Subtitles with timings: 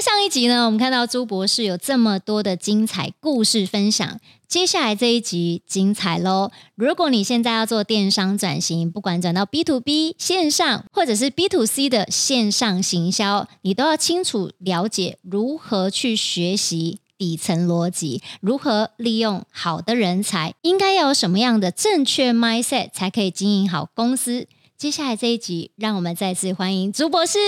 [0.00, 4.18] 上一集呢，我们看到朱博士有这么多的精彩故事分享，
[4.48, 6.50] 接下来这一集精彩喽！
[6.74, 24.46] 如果你现在要做电商转型，不管转到 B to B 线上，或者是 B to C 的线上行销，你都要清楚了解如何去学习底层逻辑，如何利用好的人才，应该要有什么样的正确 mindset 才可以经营好公司。
[24.80, 27.38] 接下来这一集，让我们再次欢迎朱博士。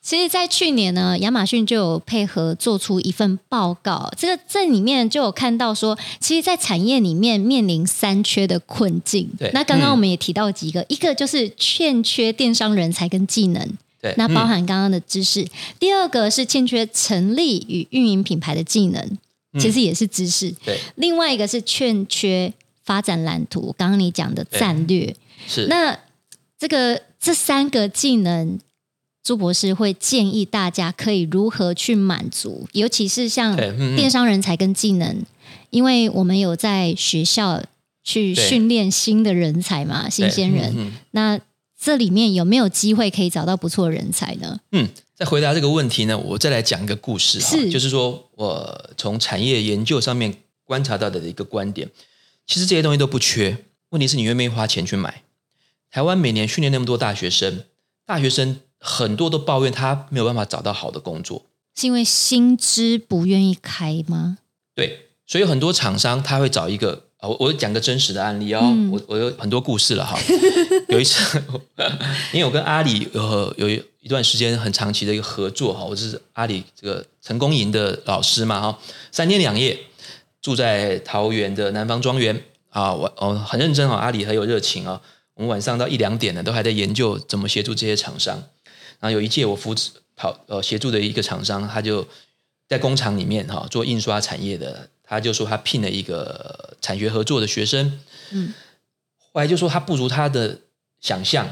[0.00, 9.28] 其实，在去年呢，亚马逊就有配合做出一份报告，这个这里面就有看到说，其实，在产业里面面临三缺的困境。
[9.38, 13.68] 对，那刚刚我们也提到几个，嗯、一个就是欠缺电商人才跟技能，
[14.00, 15.42] 对，那包含刚刚的知识。
[15.42, 19.18] 嗯、第二个是欠缺成立与运营品牌的技能，
[19.60, 20.48] 其实也是知识。
[20.48, 22.50] 嗯、对，另外一个是欠缺
[22.86, 25.14] 发展蓝图，刚刚你讲的战略
[25.46, 25.98] 是那。
[26.64, 28.58] 这个这三个技能，
[29.22, 33.54] 朱博士会建议大家可以如何去满足，尤其是像
[33.94, 35.26] 电商人才跟技能，嗯、
[35.68, 37.62] 因为我们有在学校
[38.02, 40.72] 去训练新的人才嘛，新鲜人。
[40.74, 41.38] 嗯、那
[41.78, 44.58] 这里面有没有机会可以找到不错的人才呢？
[44.72, 51.86] 嗯，在回答这个问题呢，我再来讲一个故事啊，是就是说我从产业研究上面观察到的一个观点，
[52.46, 53.54] 其实这些东西都不缺，
[53.90, 55.20] 问题是你愿不愿意花钱去买。
[55.94, 57.62] 台湾每年训练那么多大学生，
[58.04, 64.38] 大学生很多都抱怨他没有办法找到好的工作，是因为薪资不愿意开吗？
[64.74, 70.18] 对，所以很多厂商他会找一个，我我讲个真实的案例哦，嗯、我我有很多故事了哈。
[70.90, 71.40] 有一次，
[72.32, 73.68] 因为我跟阿里有有
[74.00, 78.76] 一段时间很长期的一个合作哈，我是阿里这个成功营的老师嘛哈，
[79.12, 79.78] 三天两夜
[80.42, 85.00] 住在桃园的南方庄园啊，我哦很认真哦，阿里很有热情哦。
[85.34, 88.36] 我们晚上到一两点呢，都还在研究怎么协助这些厂商。
[89.00, 92.06] 然后有一届我扶持跑呃协助的一个厂商，他就
[92.68, 98.00] 在工厂里面哈做印刷产业的，他就说他聘了一个产学合作的学生，
[98.30, 98.54] 嗯，
[99.32, 100.60] 后来就说他不如他的
[101.00, 101.46] 想象，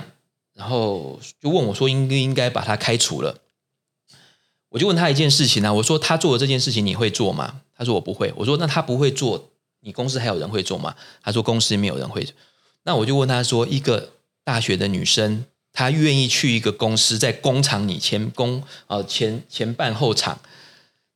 [0.55, 3.39] 然后就问我说应不应该把他开除了？
[4.71, 7.61] 我就问他一件事情呢，我说他做的这件事情你会做吗？
[7.77, 8.33] 他说我不会。
[8.37, 9.51] 我说那他不会做，
[9.81, 10.95] 你公司还有人会做吗？
[11.23, 12.33] 他说公司没有人会做。
[12.85, 14.11] 那我就问他说：“一个
[14.45, 20.39] 大学的女生，她愿意去一个公司，在工厂里前工啊前前办后厂，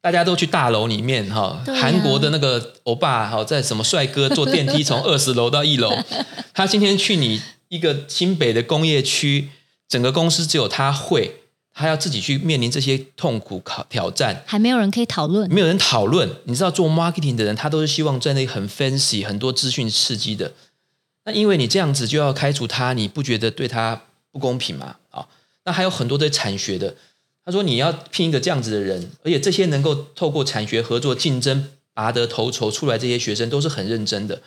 [0.01, 5.91] 大家都去大楼里面哈，韩国的那个欧巴哈，在什么帅哥坐电梯从二十楼到一楼，
[6.55, 9.49] 他今天去你一个新北的工业区，
[9.89, 11.41] 整个公司只有他会，
[11.75, 16.31] 他要自己去面临这些痛苦考挑战，还没有人可以讨论，没有人讨论。
[16.45, 20.53] 你知道做 marketing 的人，他都是希望在那里很 fancy，很多资讯刺激的。”
[21.27, 24.01] 那因为你这样子就要开除他，你不觉得对他
[24.31, 24.97] 不公平吗？
[25.11, 25.27] 啊，
[25.65, 26.95] 那还有很多的产学的，
[27.45, 34.41] 他说你要聘一个这样子的人，而且这些能够透过产学合作竞争拔得头筹出来，这些学生都是很认真的。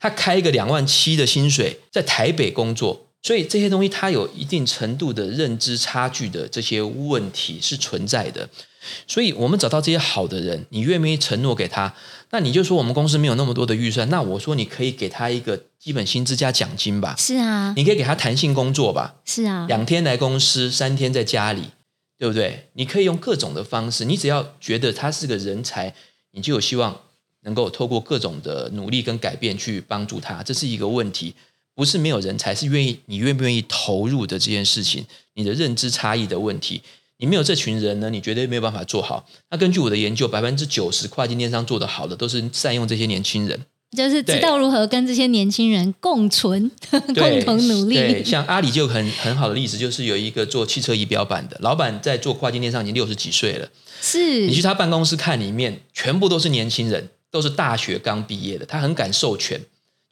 [0.00, 8.48] 他开一个两万七的薪水，在台北工作，所以这些东西他有一定程度的认知差距的这些问题是存在的。
[9.06, 11.94] 所以我们找到这些好的人，你愿不愿意承诺给他？
[12.32, 17.14] 那你就说我们公司没有那么多的预算，那我说你可以给他一个基本薪资加奖金吧。
[17.18, 19.16] 是啊，你可以给他弹性工作吧。
[19.26, 21.64] 是啊，两天来公司，三天在家里，
[22.16, 22.70] 对不对？
[22.72, 25.94] 你可以用各种的方式，你只要觉得他是个人才，
[26.30, 26.98] 你就有希望
[27.42, 30.42] 能够透过各种的努力跟改变去帮助他。
[30.42, 31.34] 这是一个问题，
[31.74, 35.04] 不是没有人才，是愿意你愿不愿意投入的这件事情，
[35.34, 36.80] 你的认知差异的问题。
[37.22, 39.24] 你没有这群人呢，你绝对没有办法做好。
[39.48, 43.60] 那根据我的研究，百分之九十跨境电商做得好的，都是善用这些年轻人，
[43.96, 47.94] 就是知道如何跟这些年轻人共存、 共同努力。
[47.94, 53.68] 对，像阿里就很很好的例子，就是有一个做汽车仪表板的老板，在做跨境电商已经六十几岁了。
[54.00, 59.60] 是你去他办公室看，里面全部都是年轻人，都是大学刚毕业的，他很敢授权，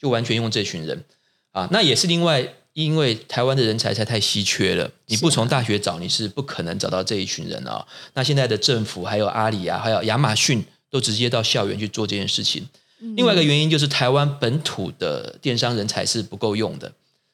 [0.01, 1.03] 就完全用这群人
[1.51, 1.69] 啊。
[1.73, 2.55] 那也是另外。
[2.73, 7.87] 因为台湾的人才才太稀缺了，你不从大学找，你是不可能找到这一群人啊、哦。
[8.15, 12.69] 那现在的政府还有阿里啊，还有亚马逊，都直接到校园去做这件事情。
[13.17, 16.93] 另外一个原因就是台湾本土的电商人才是不够用的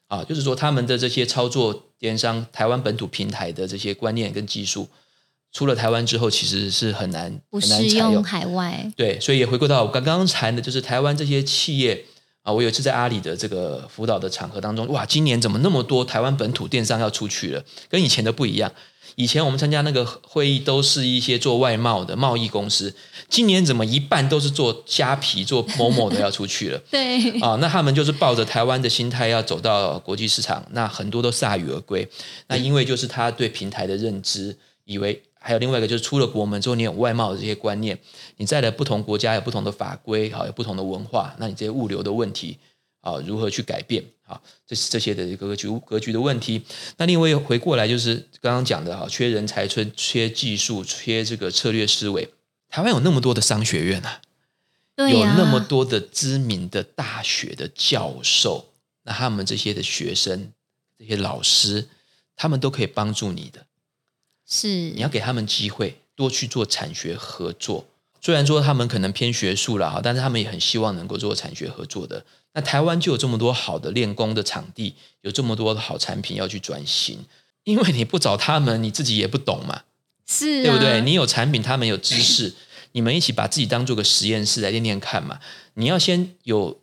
[0.08, 4.88] 啊，就是说他们的这些操作电商台湾本土平台的这些观念跟技术，
[5.52, 8.90] 出了台湾之后其实是很难不适用海外。
[8.96, 12.06] 对，所以也回归到我刚刚谈的，就是台湾这些企业。
[12.46, 17.64] 啊，我有一次在阿里的这个辅导的场合当中，哇，今年怎么那么多台湾本土电商要出去了？
[17.88, 18.72] 跟以前的不一样。
[19.16, 22.94] 以前我们参加那个会议都是一些做外贸的贸易公司，
[23.28, 26.78] 今年怎么一半都是做虾皮、做某某的要出去了？
[26.88, 32.06] 对，啊，那他们就是抱着台湾的心态要走到国际市场，那很多都铩羽而归。
[32.46, 37.96] 那因为就是他对平台的认知，以为还有另外一个就是出了国门之后，你有外贸的这些观念，
[38.38, 42.58] 你在的不同国家有不同的法规，好有不同的文化，那你这些物流的问题
[43.00, 44.04] 啊，如何去改变？
[44.26, 46.60] 啊，这是这些的一个格局格局的问题。
[46.96, 52.28] 那另外回过来就是刚刚讲的哈，缺人才、缺缺技术、缺这个策略思维。
[52.68, 54.20] 台湾有那么多的商学院啊，
[54.96, 58.72] 对啊，有那么多的知名的大学的教授，
[59.04, 60.50] 那他们这些的学生、
[60.98, 61.86] 这些老师，
[62.34, 63.65] 他们都可以帮助你的。
[64.46, 67.86] 是，你要给他们机会，多去做产学合作。
[68.20, 72.24] 虽然说他们可能偏学术了哈，但是他们也很希望能够做产学合作的。
[72.54, 77.24] 那台湾就有这么多好的练功的场地，有这么多的好产品要去转型。
[77.64, 79.82] 因为你不找他们，你自己也不懂嘛，
[80.26, 81.00] 是、啊，对不对？
[81.02, 82.54] 你有产品，他们有知识，
[82.92, 85.40] 你们一起把自己当做个实验室来练练看嘛。
[85.74, 86.80] 你要先有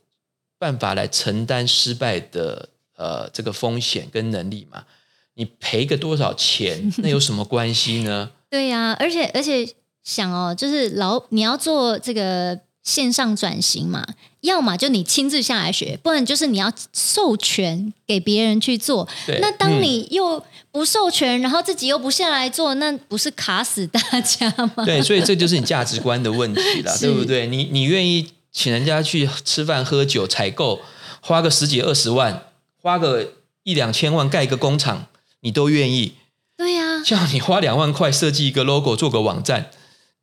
[0.60, 4.86] 办法来承担失败的呃这个风险跟能力嘛。
[5.36, 8.32] 你赔个多少钱，那有什么关系呢？
[8.50, 9.68] 对呀、啊，而且而且。
[10.06, 14.06] 想哦，就是老你要做这个线上转型嘛，
[14.42, 19.08] 要么就你亲自下来学，不然就是你要授权给别人去做。
[19.40, 20.44] 那当你又
[20.74, 24.84] 不授权，嗯，然后自己又不下来做，那不是卡死大家吗？
[24.84, 27.48] 对，所以这就是你价值观的问题了， 对不对？
[27.48, 30.82] 你你愿意请人家去吃饭喝酒采购，
[31.22, 32.44] 花个十几二十万，
[32.82, 35.08] 花个一两千万盖一个工厂，
[35.44, 36.14] 你都愿意？
[36.58, 39.70] 对呀，啊，像你花两万块设计一个 logo，做个网站。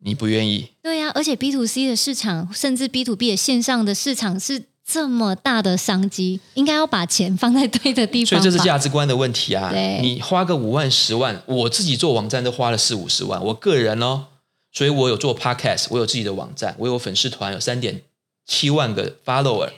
[0.02, 0.70] 你不愿意？
[0.82, 8.30] 对呀、啊，而且 B to C 的市场，甚至 B to B 的线上的市场是这么大的商机，应该要把钱放在对的地方。
[8.30, 9.70] 所以这是价值观的问题啊！
[10.00, 14.28] 你花个五万、十万，我自己做网站都花了四五十万，我个人哦，
[14.72, 18.00] 所以我有做 Podcast，我有自己的网站，我有粉丝团，有三点
[18.46, 19.68] 七万个 follower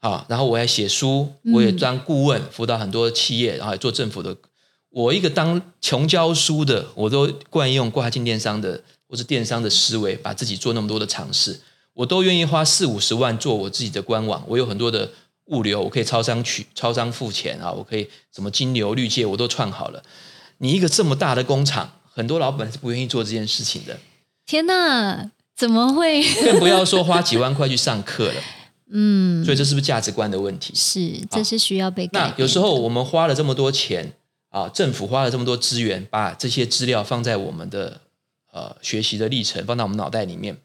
[0.00, 4.36] 啊，然后我还写书，我也当顾问，辅导很多企业，然后也做政府的。
[4.98, 8.82] 我一个当穷教书的，我都惯用跨境电商的。
[9.10, 11.58] 或是电商的思维，把自己做那么多的尝试，
[11.94, 14.44] 我都愿意花四五十万做我自己的官网。
[14.46, 15.10] 我有很多的
[15.46, 20.02] 物流，我可以超商取，超商付钱啊，我可以什么金流、绿界，我都串好了。
[20.58, 23.98] 你一个这么大的工厂，很多老板是不愿意做这件事情的。
[24.44, 26.22] 天哪，怎么会？
[26.44, 28.42] 更不要说花几万块去上课了。
[28.92, 30.74] 嗯，所以这是不是价值观的问题？
[30.76, 32.06] 是，这是需要被。
[32.12, 34.12] 那有时候我们花了这么多钱
[34.50, 38.00] 啊，政府花了这么多资源，把这些资料放在我们的。
[38.50, 40.56] 呃，学习的历程放在我们脑袋里面，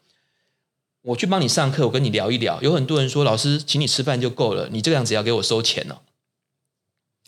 [1.02, 2.60] 我去帮你上课，我跟你聊一聊。
[2.62, 5.96] 有很多人说，老师，请你吃饭就够了，你这个样子要给我收钱哦。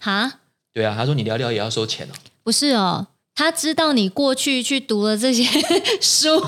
[0.01, 0.41] 哈？
[0.73, 2.15] 对啊，他说你聊聊也要收钱哦。
[2.43, 5.45] 不是哦，他知道你过去去读了这些
[6.01, 6.41] 书，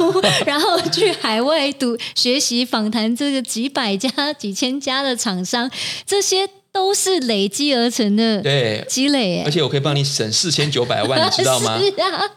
[0.47, 5.71] 然后去海外读学习访谈这个几百家、几千家的厂商，
[6.07, 8.85] 这些都是累积而成的对。
[8.89, 9.43] 积累。
[9.45, 11.79] 而且我可以帮你省四千九百万，你 知道吗？
[11.79, 12.31] 是啊，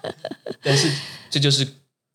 [0.61, 0.91] 但是。
[1.33, 1.63] 这就是，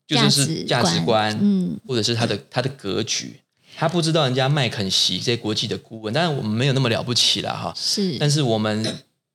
[0.05, 3.41] 就就是价值观，嗯，或者是他的他的格局，
[3.75, 8.85] 他不知道人家麦肯锡这些国际的顾问，当然我们没有那么了不起了哈，是，但是我们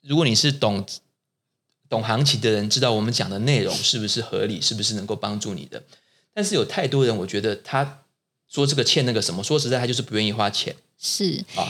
[0.02, 0.87] 如果你是懂
[1.88, 5.82] 懂行情的人，知道我们讲的内容是不是合理，是不是能够帮助你的，
[6.32, 8.05] 但是有太多人，我觉得他
[8.49, 11.44] 说这个欠那个什么，说实在，他就是不愿意花钱，是。
[11.56, 11.67] 啊。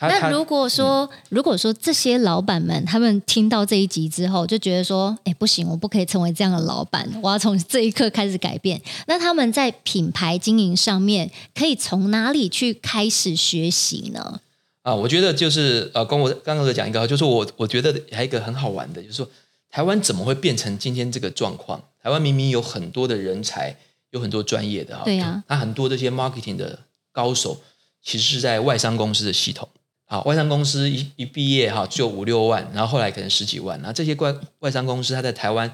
[0.00, 8.80] 那如果说，嗯、如果说这些老板们他们听到这一集之后，就觉得说，哎，不行，我不可以成为这样的老板，我要从这一刻开始改变。
[9.06, 14.40] 那他们在品牌经营上面，可以从哪里去开始学习呢？
[14.82, 19.28] 啊，我觉得就是呃，跟我刚刚在讲一个，就是我我觉得还有一个很好玩的，就是说
[19.70, 21.80] 台湾怎么会变成今天这个状况？
[22.02, 23.76] 台湾明明有很多的人才，
[24.10, 26.80] 有很多专业的哈，对呀，那很多这些 marketing 的
[27.12, 27.60] 高手，
[28.02, 29.68] 其实是在外商公司的系统。
[30.12, 33.80] 啊，外商公司一一毕业哈，就五六万，然后后来可能十几万。
[33.80, 35.72] 那这些外外商公司，他在台湾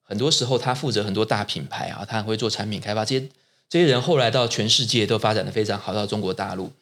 [0.00, 3.04] 很多时候他负责很多大品牌啊，他很会做产品开发。
[3.04, 3.28] 这些
[3.68, 6.72] 这些人后来到全世界都发展得非常好，到中国大陆。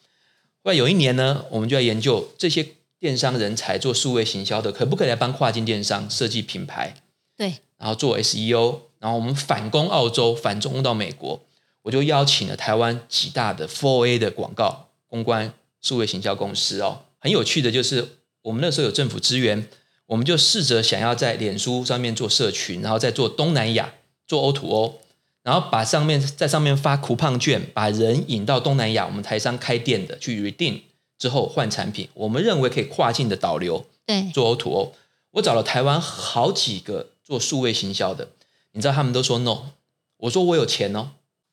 [0.63, 2.65] 后来有一年呢，我们就在研究这些
[3.01, 6.95] 电商人才做数位行销的，可不可以来帮跨境电商设计品牌？
[7.37, 11.41] 对，然后做 SEO，然后我们反攻澳洲，反攻到美国，
[11.83, 15.53] 我就邀请了台湾几大的 4A 的广告公关。
[15.85, 18.09] 数位行销公司哦，很有趣的就是，
[18.41, 19.69] 我们那时候有政府资源，
[20.07, 23.93] 我们就试着想要在脸书上面做社群，然后再做东南亚
[24.26, 25.00] 做 O to O，
[25.43, 30.81] 然后把上面在上面发 coupon 券，把人引到东南亚，我们台商开店的去 redeem
[31.19, 34.95] 之后换产品，我们认为可以跨境的导流，对，做 O to O。
[35.33, 38.31] 我找了台湾好几个做数位行销的，
[38.73, 39.73] 你知道他们都说 no，
[40.17, 41.11] 我说我有钱哦，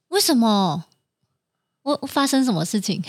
[0.07, 0.85] 为什么？
[1.83, 3.01] 我发生什么事情？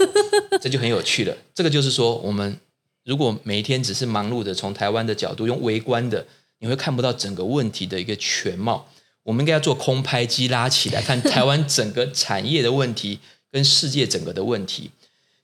[0.60, 1.36] 这就很有趣了。
[1.54, 2.58] 这个就是说，我们
[3.04, 6.26] 如果每一天只是忙碌的从台湾的角度用微观的，
[6.60, 8.88] 你会看不到整个问题的一个全貌。
[9.24, 13.18] 我们应该要做空拍机拉起来，看台湾整个产业的问题
[13.50, 14.90] 跟世界整个的问题。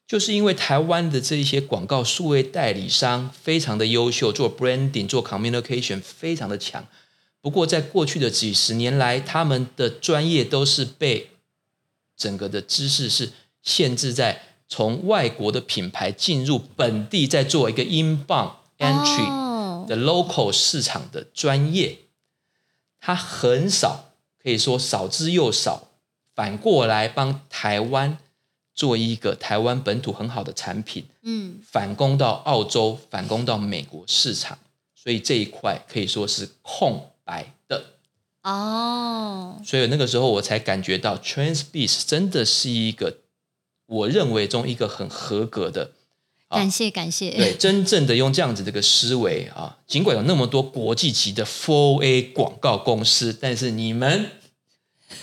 [0.06, 6.84] 就是因为台湾的这一些广告数位代理商非常的优秀，做 branding、做 communication 非常的强。
[7.40, 11.29] 不过在过去的几十年来，他们的专业都是被
[12.20, 21.98] 整个的知识是限制在从外国的品牌进入本地，再做一个 inbound entry 的 local 市场的专业，
[23.00, 24.12] 它很少，
[24.42, 25.88] 可以说少之又少。
[26.34, 28.18] 反过来帮台湾。
[28.72, 34.56] 做一个台湾本土很好的产品，嗯，反攻到澳洲，反攻到美国市场，
[34.94, 37.52] 所以这一块可以说是空白
[38.42, 39.60] 的哦。
[39.64, 43.18] 所以那个时候我才感觉到 TransBiz 真的是一个
[43.86, 45.92] 我认为中一个很合格的。
[46.48, 54.32] 感谢感谢，对，真正的用这样子的一个思维啊，尽管有那么多国际级的 4A 广告公司，但是你们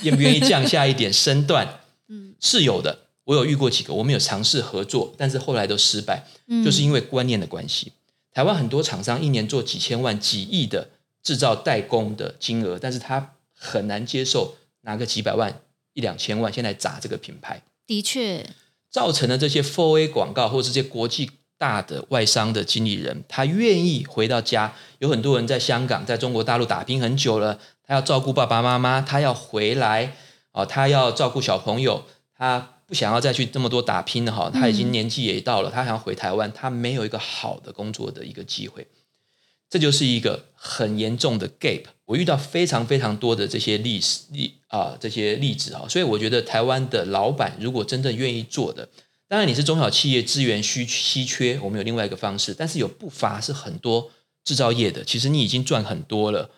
[0.04, 1.82] 愿不愿意降下一点身段？
[2.08, 3.00] 嗯，是有的。
[3.26, 7.92] 我有遇过几个，我们有尝试合作，但是后来都失败，嗯、就是因为观念的关系。
[8.32, 10.88] 台湾很多厂商一年做几千万、几亿的
[11.28, 15.60] 制造代工的金额，但是他很难接受拿个几百万、
[15.92, 17.62] 一两千万先来砸这个品牌。
[17.86, 18.46] 的确，
[18.90, 24.74] 造成了这些 4A 广告或者这些国际大的外商的经理人，他愿意回到家。
[25.00, 30.16] 有很多人在香港、在中国大陆打拼很久了，他要照顾爸爸妈妈，他要回来
[30.54, 32.76] 啊，他要照顾小朋友，他。
[32.88, 38.88] 不想要再去这么多打拼了哈，他已经年纪也到了，他想要回台湾，他没有一个好的工作的一个机会，
[39.70, 41.84] 这就是一个很严重的 gap。
[42.06, 48.88] 我遇到非常非常多的这些例史例啊，这些例子哈，所以我觉得台湾的老板如果真正愿意做的，
[49.28, 54.10] 当然你是中小企业资源需稀缺，我们有另外一个方式，但是有不乏是很多
[54.44, 56.50] 制造业的，其实你已经赚很多了。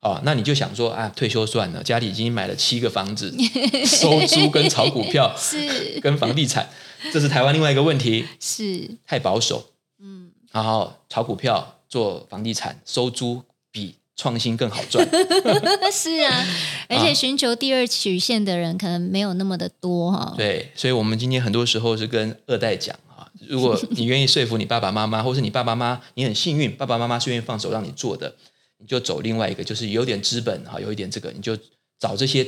[0.00, 3.34] 啊，那你就想说啊，退休算了，家里已经买了七个房子，
[3.84, 6.70] 收租跟炒股票是跟房地产，
[7.12, 9.72] 这是台湾另外一个问题，是太保守。
[10.00, 15.08] 嗯，然后炒股票做房地产收租比创新更好赚。
[15.92, 16.46] 是啊，
[16.88, 20.34] 而且寻求第二曲线的人可能没有那么的多哈。
[20.36, 28.34] 对，所以我们今天很多时候是跟二代讲啊，如果你愿意说服你爸爸妈妈，或是你爸爸妈妈，你很幸运，爸爸妈妈是愿意放手让你做的。
[28.80, 31.56] 你就走另外一个，就是有点资本哈，有一点这个，你就
[31.98, 32.46] 找这些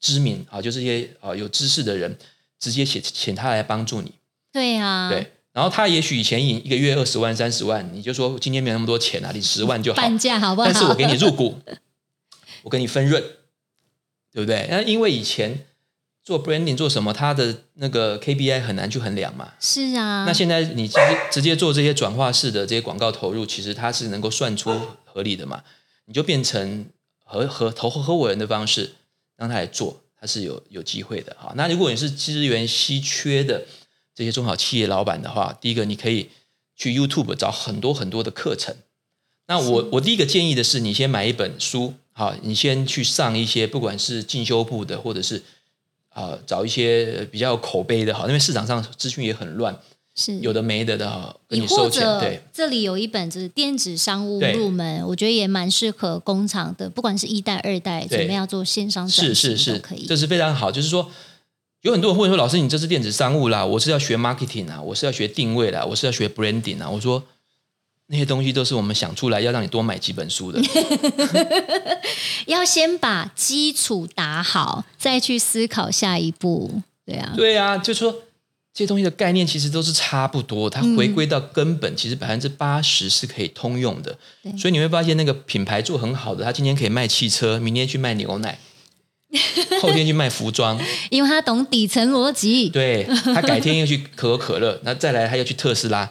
[0.00, 2.18] 知名啊，就这些啊有知识的人，
[2.58, 4.12] 直接请请他来帮助你。
[4.52, 5.32] 对呀，对。
[5.58, 10.70] 然后他也许以前一个月二十万、三十万，你就说今天没那么多钱啊，你十万就好，半价好不好？
[10.70, 11.58] 但是我给你入股，
[12.62, 13.20] 我给你分润，
[14.32, 14.68] 对不对？
[14.70, 15.66] 那因为以前
[16.22, 19.54] 做 branding 做什么，他的那个 KPI 很难去衡量嘛。
[19.58, 20.24] 是啊。
[20.24, 24.80] 那现在你直接直接做这些转化式的这些广告投入，其实它是能够算出。
[25.18, 25.64] 合理的嘛，
[26.04, 26.86] 你就变成
[27.24, 28.92] 合合投合伙人的方式，
[29.36, 31.52] 让他来做，他是有有机会的哈。
[31.56, 33.66] 那如果你是资源稀缺的
[34.18, 36.28] 这些中小企业老板的话，第一个你可以
[36.74, 38.74] 去 YouTube 找很多很多的课程。
[39.46, 45.40] 那我我第一个建议的是，你先买一本书，好，你先去上一些，不管是进修部的，或者是
[46.08, 49.78] 啊找一些比较有口碑的，好，因为市场上资讯也很乱。
[50.16, 52.02] 是有的没的的，你收钱。
[52.18, 60.06] 对，这里有一本就是电子商务入门，我觉得也蛮适合工厂的，不管是一代、二代，准备要做线上转型都可以。
[60.06, 60.72] 这是非常好。
[60.72, 61.08] 就是说，
[61.82, 67.22] 有很多人会说：“老师，你这是电子商务啦，我是要学 marketing 啊，我是要学定位啦，我是要学 branding 啊。”我说
[68.06, 70.60] 那些东西都是我们想出来要让你多买几本书的，
[72.46, 76.82] 要先把基础打好，再去思考下一步。
[77.06, 78.22] 对啊，对啊，就是说。
[78.74, 84.16] 这些东西的概念其实都是差不多，它回归到根本，其实百分之八十是可以通用的。
[84.44, 88.56] 嗯、所以你会发现，那个品牌做很好的，他今天可以卖汽车，明天去卖牛奶，
[89.80, 90.80] 后天去卖服装，
[91.10, 92.68] 因为他懂底层逻辑。
[92.68, 96.10] 对，他改天又去可口可乐， 那再来他又去特斯拉。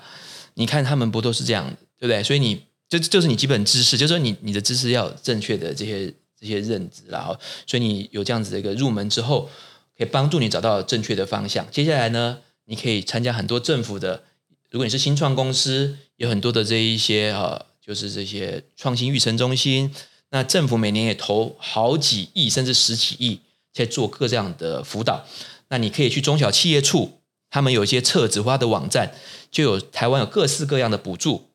[0.56, 1.68] 你看他们不都是这样，
[2.00, 2.24] 对不对？
[2.24, 9.50] 所以你这就，就是你基本知识，就是说你你的知识要有正确的这些这些认知，然后所以你有这样子的一个入门之后，
[9.98, 11.66] 可以帮助你找到正确的方向。
[11.72, 12.40] 接下来呢？
[12.70, 14.22] 你可以参加很多政府的，
[14.70, 19.90] 如果你是新创公司，有很多的这一些呃，就是这些创新育成中心，
[20.32, 23.40] 那政府每年也投好几亿甚至十几亿
[23.74, 25.26] 在做各这样的辅导。
[25.70, 27.20] 那你可以去中小企业处，
[27.50, 29.14] 他们有一些册子或的网站，
[29.52, 31.50] 就有台湾有各式各样的补助。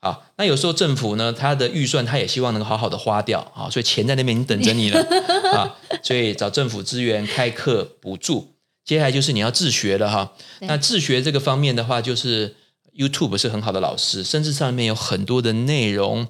[0.00, 4.98] 啊，那有时候政府呢，他的预算他也希望能够好好的花掉啊，所以钱在那边等着你了
[5.54, 8.54] 啊，所以找政府资源开课补助。
[8.82, 12.56] 接下来就是你要自学了哈，那自学这个方面的话，就是
[12.96, 16.26] YouTube 是很好的老师，甚至上面有很多的内容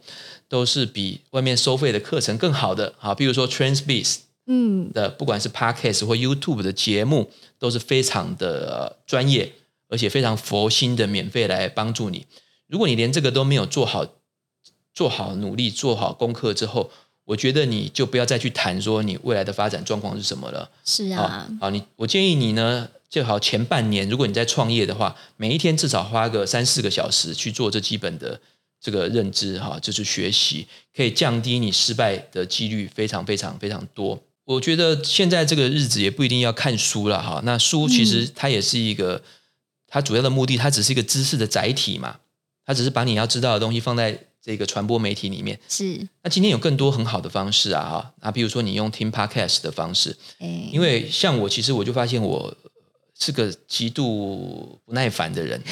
[0.51, 2.93] 都是比外面收费的课程更好的。
[2.99, 9.53] 啊，比如说 TransBiz 嗯的，不管是 Podcast 或 YouTube 的节目，都是非常的专业，
[9.89, 12.27] 而且非常佛心的免费来帮助你。
[12.67, 14.05] 如果你连这个都没有做好，
[14.93, 16.91] 做好努力，做好功课之后，
[17.27, 20.69] 我觉得你就不要再去谈说你未来的发展状况是什么了。
[20.85, 28.41] 是啊，好，好，你我建议你呢，最好前半年，如果你在创业的话，每一天至少花个三四个小时去做这基本的
[28.81, 34.21] 这个认知，哈，就是学习，可以降低你失败的几率非常非常非常多。
[34.45, 39.23] 我觉得现在这个日子也不一定要看书了，哈，那书其实它也是一个，嗯、
[39.87, 42.19] 它主要的目的，它只是一个知识的载体嘛，
[42.65, 44.27] 它只是把你要知道的东西放在。
[44.43, 52.57] 这个传播媒体里面是，那今天有更多很好的方式啊哈，那比如说你用听 podcast 的方式，欸、因为像我其实我就发现我
[53.23, 55.63] 是个极度不耐烦的人，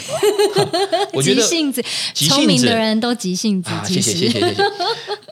[1.14, 1.83] 我觉得急性子，
[2.14, 4.62] 聪明的人都急性子，啊、谢谢谢谢谢谢，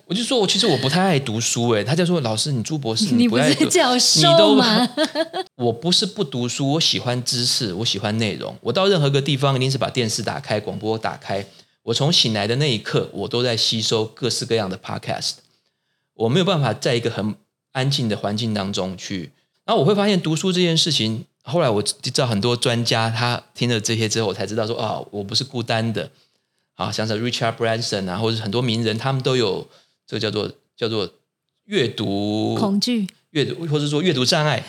[0.07, 4.89] 我就说我其实我不太爱读书哎，他就说老师你朱博士 你不爱读，你不是教授吗？
[5.57, 11.45] 我不是不读书，我喜欢知识，我喜欢内容，我到任何个地方一定是把电视打开，广播打开。
[11.83, 15.35] 我从醒来的那一刻，我都在吸收各式各样的 podcast。
[16.15, 17.35] 我没有办法在一个很
[17.73, 19.33] 安静的环境当中去，
[19.67, 21.27] 然后我会发现读书这件事情。
[21.47, 26.11] 后来我知道很多专家他听了这些之后，我才知道说啊，我不是孤单的。
[26.75, 29.67] 啊，像是 Richard Branson 啊，或者是很多名人，他们都有
[30.07, 31.11] 这个叫做叫做
[31.65, 34.63] 阅读恐惧、阅读或者说阅读障碍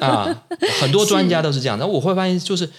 [0.00, 0.44] 啊，
[0.80, 1.76] 很多专家都是这样。
[1.78, 2.70] 然后我会发现就是。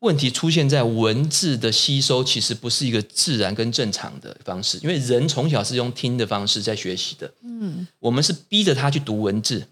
[0.00, 7.32] 问题出现在文字的吸收，其实不是一个自然跟正常的方式，因为人从小是用听的方式在学习的。
[7.42, 9.66] 嗯，我们是逼着他去读文字，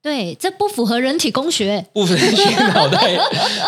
[0.00, 3.18] 对，这不符合人体工学， 不允许脑袋，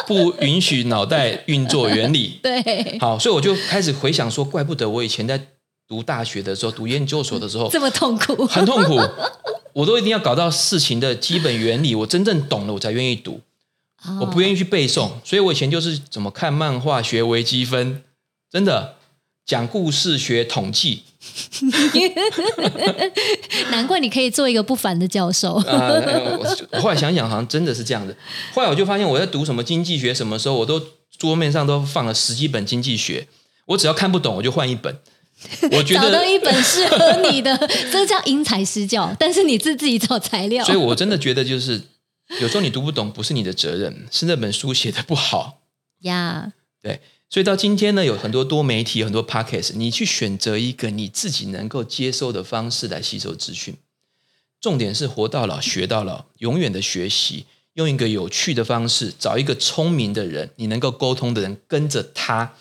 [0.07, 2.39] 不允许脑袋运作原理。
[2.43, 5.41] 对，好，所以我就开始回想说，怪不得我以前在
[5.89, 8.99] 读大学的时候，读研究所的时候这么痛苦， 很痛苦，
[9.73, 13.41] 我都一定要搞到事情的基本原理，我真正懂了，我才愿意读。
[14.19, 18.03] 我不愿意去背诵，所以我以前就是怎么看漫画学微积分，
[18.51, 18.95] 真的
[19.45, 21.03] 讲故事学统计，
[23.71, 25.55] 难怪你可以做一个不凡的教授。
[25.67, 26.39] 呃，
[26.73, 28.15] 我后来想想，好像真的是这样的。
[28.55, 30.83] 后来我就发现，我在读什么经济学，什么时候我都
[31.19, 33.29] 桌面上都放了十几本经济学，
[33.67, 34.99] 我只要看不懂，我就换一本。
[35.73, 37.57] 我觉得找到一本适合你的，
[37.91, 40.65] 这叫因材施教，但是你自自己找材料。
[40.65, 41.81] 所以我真的觉得就是。
[42.41, 45.63] 有时候你读不懂不是你的责任，是那本书写的不好
[46.03, 46.53] 呀。
[46.81, 53.77] 对，所以到今天呢，有很多多媒体，很多 podcast，你去选择一个你自己能够接受的方式来吸收资讯。
[54.61, 62.55] 重点是活到老学到老，永远的学习，用一个有趣的方式，找一个聪明的人，你能够沟通的人，跟着他。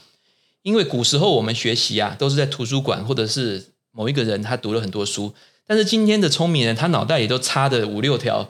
[0.62, 5.34] 因为古时候我们学习啊，都是在图书馆或者是某一个人他读了很多书，
[5.66, 8.48] 但是今天的聪明人，他脑袋里都插的五六条。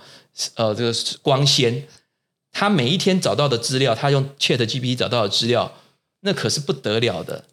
[0.55, 1.88] 呃，这个光纤，
[2.51, 5.73] 他每一天找到的资料，他用 ChatGPT 找到的资料，
[6.21, 7.45] 那可是不得了的。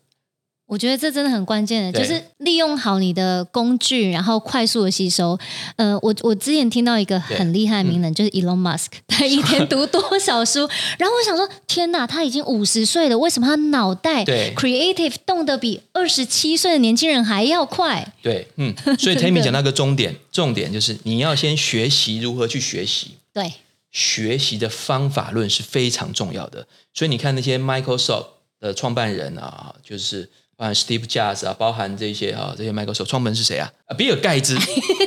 [0.69, 5.39] 我觉得这真的很关键的，就是利用好你的工具，然后快速的吸收。
[5.77, 10.69] 呃，我我之前听到一个很厉害的名人，就是 Elon Musk， 他一天读多少书？
[10.99, 18.13] 然后我想说，天哪，他已经五十岁了，为什么他脑袋 creative 动得比二十七岁的年轻人还要快？
[18.21, 23.13] 对，嗯，所以 Tammy 讲那个重点，重点就是你要先学习如何去学习。
[23.33, 23.53] 对，
[23.93, 26.67] 学习的方法论是非常重要的。
[26.93, 28.27] 所以你看那些 Microsoft
[28.67, 30.29] 的创办人啊，就是。
[30.59, 33.71] 包含 Steve Jobs 啊，包含这些哈，这些 Microsoft 创办人是谁啊？
[33.85, 34.57] 啊，比尔盖茨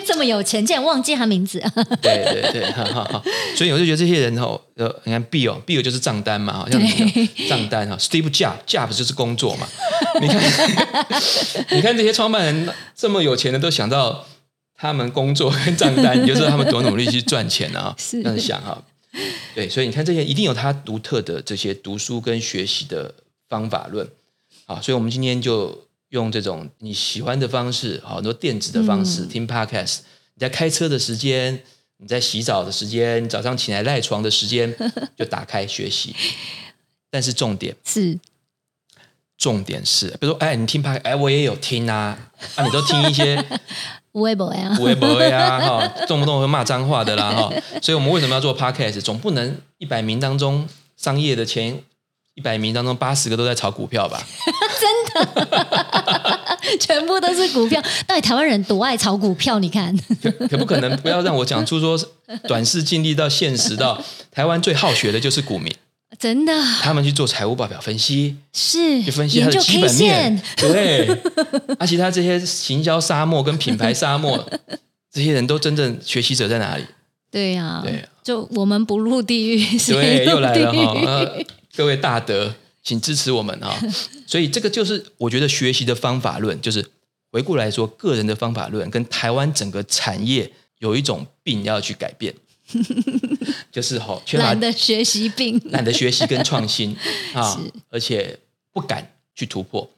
[0.06, 1.60] 这么有钱，竟然忘记他名字。
[2.04, 3.24] 对对对，哈哈。
[3.56, 6.80] 所以我就觉得这些人哦，呃，你看 Bill，Bill 就是账单嘛，好像
[7.48, 7.98] 账单哈。
[7.98, 9.68] Steve Jobs，Jobs 就是工作嘛。
[10.22, 10.40] 你看，
[11.78, 14.24] 你看这些创办人这么有钱的，都想到
[14.78, 17.96] 他们工作跟账单，你就知道他们多努力去赚钱啊。
[17.98, 18.80] 是这样想哈。
[19.56, 23.12] 对，所以你看这些一定有他独特的这些读书跟学习的
[23.50, 24.08] 方法论。
[24.66, 30.00] 啊，所以我们今天就用这种你喜欢的方式，好多电子的方式、嗯、听 Podcast。
[30.34, 31.64] 你在开车的时间，
[31.98, 34.76] 你在洗澡的时间，你早上起来赖床的时间，
[35.18, 36.16] 就打开学习。
[37.12, 38.20] 但是重点 是，
[39.38, 42.18] 重点是，比如说，哎，你听 Podcast，哎，我也有听啊，
[42.56, 43.44] 啊，你都听一些
[44.14, 47.54] 微博呀，微博呀，哈，动不动会骂脏话的啦，哈。
[47.82, 49.02] 所以我们为什么要做 Podcast？
[49.02, 51.84] 总不能一百名当中商业的钱。
[52.40, 54.18] 一百名当中八十个都在炒股票吧？
[54.80, 57.84] 真的，全部都是股票。
[58.08, 59.60] 到底台湾人多爱炒股票？
[59.60, 59.94] 你看，
[60.50, 62.00] 可，不可能不要让我讲出说
[62.48, 65.70] 短视尽力到现实到 台湾最好学的就是股民。
[66.18, 71.10] 真的，他们去做财务报表分析，是去分析它的基本面，对，
[71.78, 74.50] 而且他这些行销沙漠跟品牌沙漠，
[75.12, 76.86] 这些人都真正学习者在哪里？
[77.30, 81.28] 对呀，对，就我们不入地狱，对，又来了哈，
[81.80, 83.74] 各位大德，请支持我们啊！
[84.28, 86.86] 所以这个就是我觉得学习的方法论，就是
[87.32, 92.36] 回顾来说，个人的方法论跟台湾整个产业有一种病要去改变。
[93.72, 96.94] 就是吼，懒得学习病，懒得学习跟创新
[97.34, 98.38] 啊，是而且
[98.74, 99.90] 不敢去突破。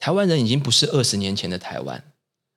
[0.00, 2.02] 台湾人已经不是二十年前的台湾，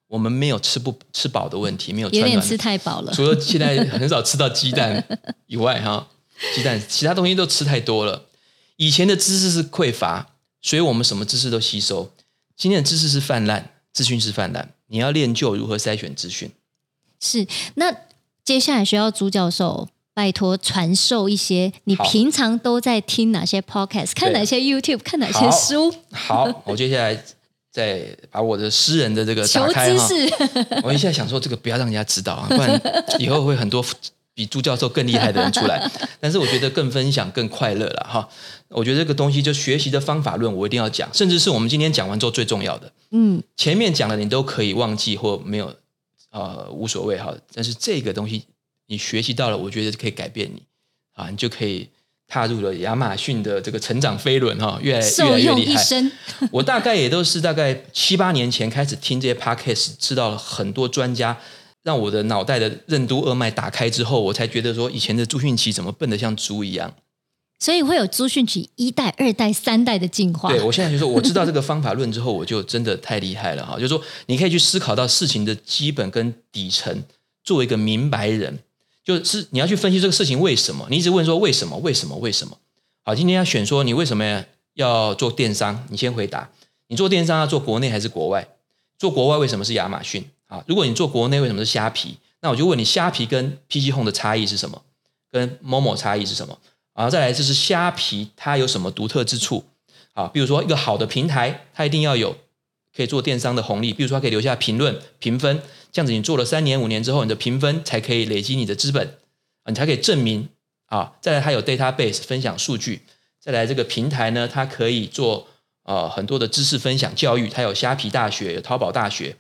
[0.08, 3.14] 我们没有吃不吃饱的问题，没有有点吃太饱了。
[3.14, 5.06] 除了现在很少吃到鸡蛋
[5.46, 6.08] 以外，哈，
[6.56, 8.26] 鸡蛋其他东西都吃太多了。
[8.76, 10.28] 以前的知识是匮乏，
[10.62, 12.12] 所以我们什么知识都吸收。
[12.56, 16.52] 今天的知识是泛滥，资讯是泛滥，你要练就如何筛选资讯。
[17.20, 17.96] 是那。
[18.46, 25.90] 接下来需要朱教授拜托传授一些，你平常都在听哪些 podcast，看哪些 YouTube，看哪些书。
[26.12, 27.24] 好，好，我接下来
[27.72, 30.10] 再把我的私人的这个打开哈。
[30.84, 32.78] 我一下想说，这个不要让人家知道啊，不然
[33.18, 33.82] 以后会很多
[34.34, 35.90] 比朱教授更厉害的人出来。
[36.20, 38.28] 但是我觉得更分享更快乐了哈。
[38.70, 42.92] 我觉得这个东西就学习的方法论，我一定要讲，甚至是我们今天讲完之后最重要的。
[43.12, 45.74] 嗯，前面讲的你都可以忘记或没有。
[46.36, 48.44] 呃，无所谓哈，但是这个东西
[48.88, 50.64] 你学习到了，我觉得可以改变你
[51.14, 51.88] 啊，你就可以
[52.28, 55.84] 踏入了亚马逊的这个成长飞轮哈，越来越来越厉害。
[56.50, 61.38] 我大概也都是大概七八年前开始听这些 podcast，知道了很多专家，
[61.84, 66.94] 让我的脑袋的任督二脉打开之后，我才觉得说以前的朱迅奇怎么笨得像猪一样。
[67.60, 70.50] 所以会有朱迅奇一代、二代、三代的进化。
[70.50, 73.76] 对，我现在就说，我知道这个方法论之后，我就真的太厉害了哈！
[73.76, 77.04] 就是说，你可以去思考到事情的基本跟底层，
[77.42, 78.60] 作为一个明白人，
[79.02, 80.86] 就是你要去分析这个事情为什么。
[80.90, 81.78] 你一直问说为什么？
[81.78, 82.18] 为什么？
[82.18, 82.58] 为什么？
[83.06, 84.44] 好，今天要选说你为什么
[84.74, 85.86] 要做电商？
[85.90, 86.50] 你先回答，
[86.90, 88.46] 你做电商要做国内还是国外？
[88.98, 90.26] 做国外为什么是亚马逊？
[90.54, 92.16] 啊，如果你做国内为什么是虾皮？
[92.42, 94.84] 那我就问你，虾皮跟 PG Home 的差异是什么？
[95.32, 96.60] 跟 Momo 差异是什么？
[96.94, 99.64] 然后再来就是虾皮，它有什么独特之处？
[100.14, 102.38] 啊，比如说一个好的平台，它一定要有
[102.96, 109.08] 可以做电商的红利，比如说它可以留下评论、评分，这样子你做了三年、五年之后，你的评分才可以累积你的资本
[109.64, 110.50] 啊，你才可以证明
[110.86, 111.14] 啊。
[111.20, 113.02] 再来它有 database 分享数据，
[113.40, 115.48] 再来这个平台呢，它可以做
[115.86, 119.36] 呃很多的知识分享、教育，它有虾皮大学、有淘宝大学，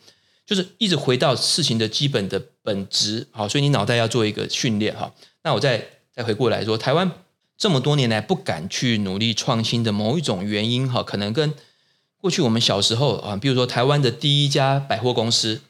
[0.45, 3.27] 就是一直回到事情的基本的本质。
[3.31, 5.13] 好，所以你脑袋要做一个训练哈。
[5.43, 7.11] 那我再再回过来说，台湾。
[7.55, 11.53] 这么多年来不敢去努力创新的某一种原因哈，可能跟
[12.19, 15.61] 过去我们小时候啊，比如说台湾的第一家百货公司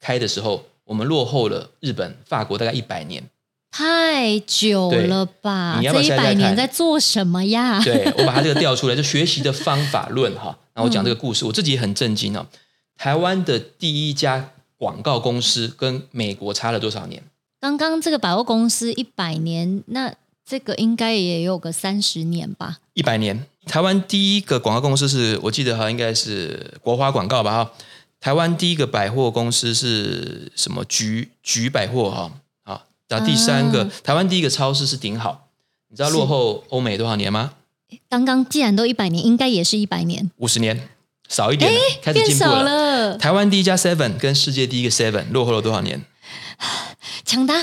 [0.00, 3.28] 开的时候，我们落后了日本、法国大概一百年，
[3.70, 5.76] 太久了吧？
[5.78, 6.16] 你要不要猜猜？
[6.16, 7.80] 这一百年在做什么呀？
[7.84, 10.58] 对，我把它这个调出来，就学习的方法论哈。
[10.72, 12.44] 然后我讲这个故事，我自己也很震惊哦。
[12.98, 17.22] 台湾的第一家广告公司跟美国差了多少年？
[17.58, 20.14] 刚刚这个百货公司一百年，那。
[20.50, 23.44] 这个应该也有个三十年吧，一百年。
[23.66, 27.70] 台湾第一个广告公司是我记得哈，应该是国华广告吧哈。
[28.18, 30.82] 台湾第一个百货公司是什么？
[30.86, 32.32] 菊菊百货哈。
[32.64, 35.48] 好，然后第三个，啊、台湾第一个超市是顶好。
[35.90, 37.52] 你知道落后欧美多少年吗？
[38.08, 40.30] 刚刚既然都一百年，应该也是一百年。
[40.38, 40.88] 五十年，
[41.28, 42.87] 少一点，开始进步了。
[43.08, 46.04] 了台湾第一家 Seven 跟世界第一个 Seven 落后了多少年？
[47.24, 47.54] 长达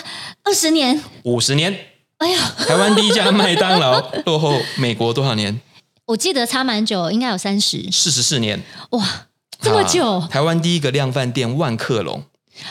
[0.43, 1.77] 二十年，五十年。
[2.17, 5.59] 哎呀，台湾第一家麦当劳 落后美国多少年？
[6.05, 8.61] 我记得差蛮久，应该有三十四十四年。
[8.91, 9.27] 哇，
[9.59, 10.19] 这么久！
[10.19, 12.23] 啊、台湾第一个量贩店万客隆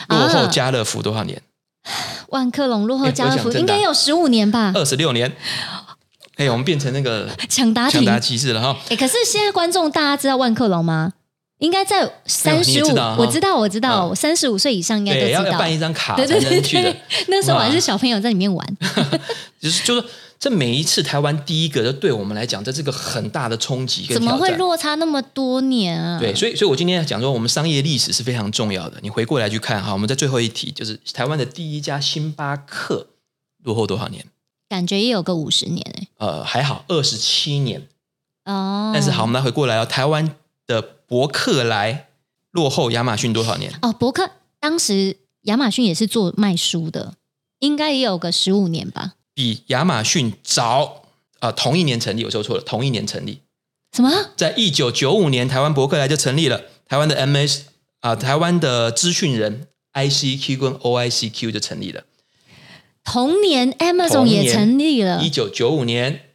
[0.07, 1.41] 落后家乐福多少年？
[1.83, 1.91] 啊、
[2.29, 4.71] 万客隆落后家乐福应该有十五年吧？
[4.73, 5.35] 二十六年。
[6.37, 8.77] 哎，我们变成那个抢答抢答机制了哈！
[8.89, 11.13] 哎，可是现在观众大家知道万客隆吗？
[11.59, 12.87] 应该在三十五，
[13.17, 15.45] 我知道，我知道，三十五岁以上应该都知道。
[15.45, 16.93] 要办一张卡才能去的。
[17.27, 18.77] 那时候我还是小朋友在里面玩。
[19.61, 20.03] 就是，就是
[20.37, 24.05] 这每一次台湾第一个，都对我们来讲，这是个很大的冲击。
[24.13, 26.19] 怎么会落差那么多年啊？
[26.19, 28.99] 对，所以，所以我今天要讲说，我们商业历史是非常重要的。
[29.01, 33.07] 你回过来去看哈，我们在最后一题，就是台湾的第一家星巴克
[33.63, 34.25] 落后多少年？
[34.67, 36.07] 感觉也有个五十年哎。
[36.17, 37.87] 呃，还好，二十七年。
[38.43, 38.91] 哦。
[38.93, 40.35] 但是好，我们来回过来哦，台湾
[40.67, 40.89] 的。
[41.07, 42.09] 博客来
[42.51, 43.73] 落后亚马逊多少年？
[43.81, 47.15] 哦，伯克当时亚马逊也是做卖书的，
[47.59, 49.13] 应该也有个十五年吧。
[49.33, 51.03] 比亚马逊早
[51.39, 53.41] 啊、呃，同一年成立，我说错了，同一年成立。
[53.95, 54.11] 什么？
[54.35, 56.61] 在一九九五年，台湾伯克莱就成立了。
[56.87, 57.61] 台湾的 MS
[57.99, 62.03] 啊、呃，台湾的资讯人 ICQ 跟 OICQ 就成立了。
[63.03, 65.21] 同年，Amazon 也成立了。
[65.21, 66.34] 一九九五年，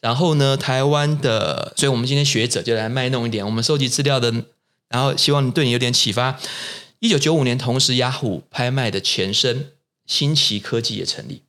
[0.00, 4.32] 然后呢，台湾的，所以我们今天学者就来卖弄一点我们收集资料的，
[4.88, 6.38] 然后希望对你有点启发。
[7.00, 9.72] 一九九五年，同时雅虎拍卖的前身
[10.06, 11.42] 新奇科技也成立。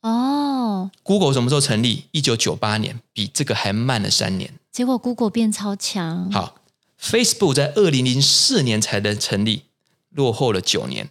[0.00, 2.04] 哦，Google 什么时候成立？
[2.10, 4.54] 一九九八年，比这个还慢了三年。
[4.70, 6.30] 结果 Google 变超强。
[6.32, 6.56] 好
[7.00, 9.64] ，Facebook 在二零零四年才能成立，
[10.10, 11.10] 落后了九年。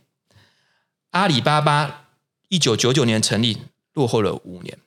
[1.12, 2.08] 阿里巴巴
[2.50, 3.60] 一九九九年成立，
[3.94, 4.78] 落后了五年。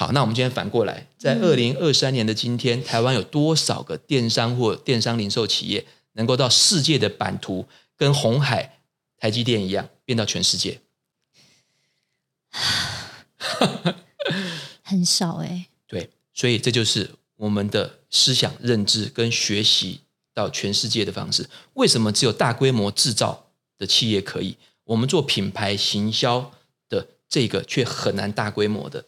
[0.00, 7.66] 好，那我们今天反过来，在二零二三年的今天，嗯、台湾有多少个电商或电商零售企业能够到世界的版图，
[7.98, 8.78] 跟红海、
[9.18, 10.80] 台积电一样，变到全世界？
[14.80, 20.00] 很少哎、欸，对，所以这就是我们的思想认知跟学习
[20.32, 21.46] 到全世界的方式。
[21.74, 26.52] 为什么只有大规模制造的企业可以，我们做品牌行销
[26.88, 29.04] 的这个却很难大规模的？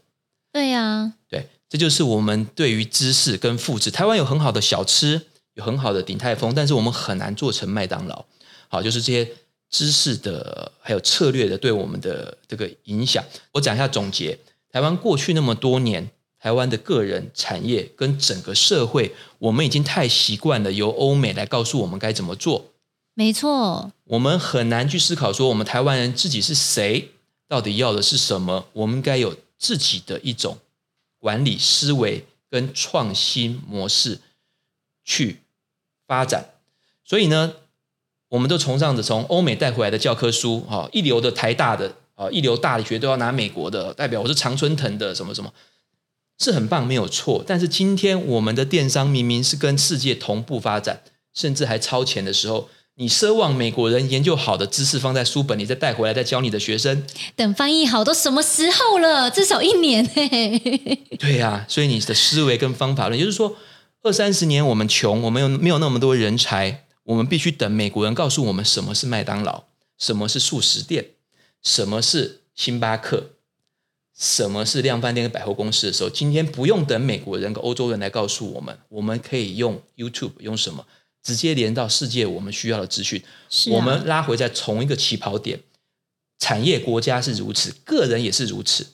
[0.52, 3.90] 对呀、啊，对，这就是我们对于知识跟复制。
[3.90, 5.22] 台湾有很好的小吃，
[5.54, 8.24] 有很好的鼎泰丰，但是我们很难做成麦当劳。
[8.68, 9.32] 好，就是这些。
[9.74, 14.38] 知识的还有策略的对我们的这个影响，我讲一下总结。
[14.70, 22.66] 台湾过去那么多年，台湾的个人产业跟整个社会，我们已经太习惯了由欧美来告诉我们该怎么做。
[23.14, 27.08] 没错，我们很难去思考说，我们台湾人自己是谁，
[27.48, 28.66] 到底要的是什么？
[28.74, 30.59] 我们该有自己的一种
[31.18, 34.18] 管理思维跟创新模式
[35.05, 35.38] 去
[36.05, 36.51] 发展。
[37.05, 37.55] 所以呢，
[38.29, 45.55] 我们都崇尚着从欧美带回来的教科书，哈，一流的台大的啊，一流大学都要拿美国的，代表我是常春藤的什么什么，
[46.38, 47.44] 是很棒，没有错。
[47.46, 57.02] 但是今天我们的电商明明是跟世界同步发展，甚至还超前的时候，你奢望美国人研究好的知识放在书本里再带回来再教你的学生，
[57.35, 59.31] 等翻译好都什么时候了？
[59.31, 60.59] 至少一年嘿
[61.18, 63.57] 对呀、啊，所以你的思维跟方法论，也就是说
[64.02, 66.85] 二三十年我们穷，我们有没有那么多人才？
[67.05, 69.64] 我们必须等美国人告诉我们什么是麦当劳，
[69.98, 71.07] 什么是素食店，
[71.62, 73.31] 什么是星巴克，
[74.16, 80.87] 什么是量贩店跟百货公司的时候，今天不用等美国人跟欧洲人来告诉我们，我们可以用 YouTube 用什么
[81.22, 83.22] 直接连到世界我们需要的资讯。
[83.48, 83.74] 是啊。
[83.76, 85.61] 我们拉回在同一个起跑点，
[86.38, 88.87] 产业国家是如此，个人也是如此。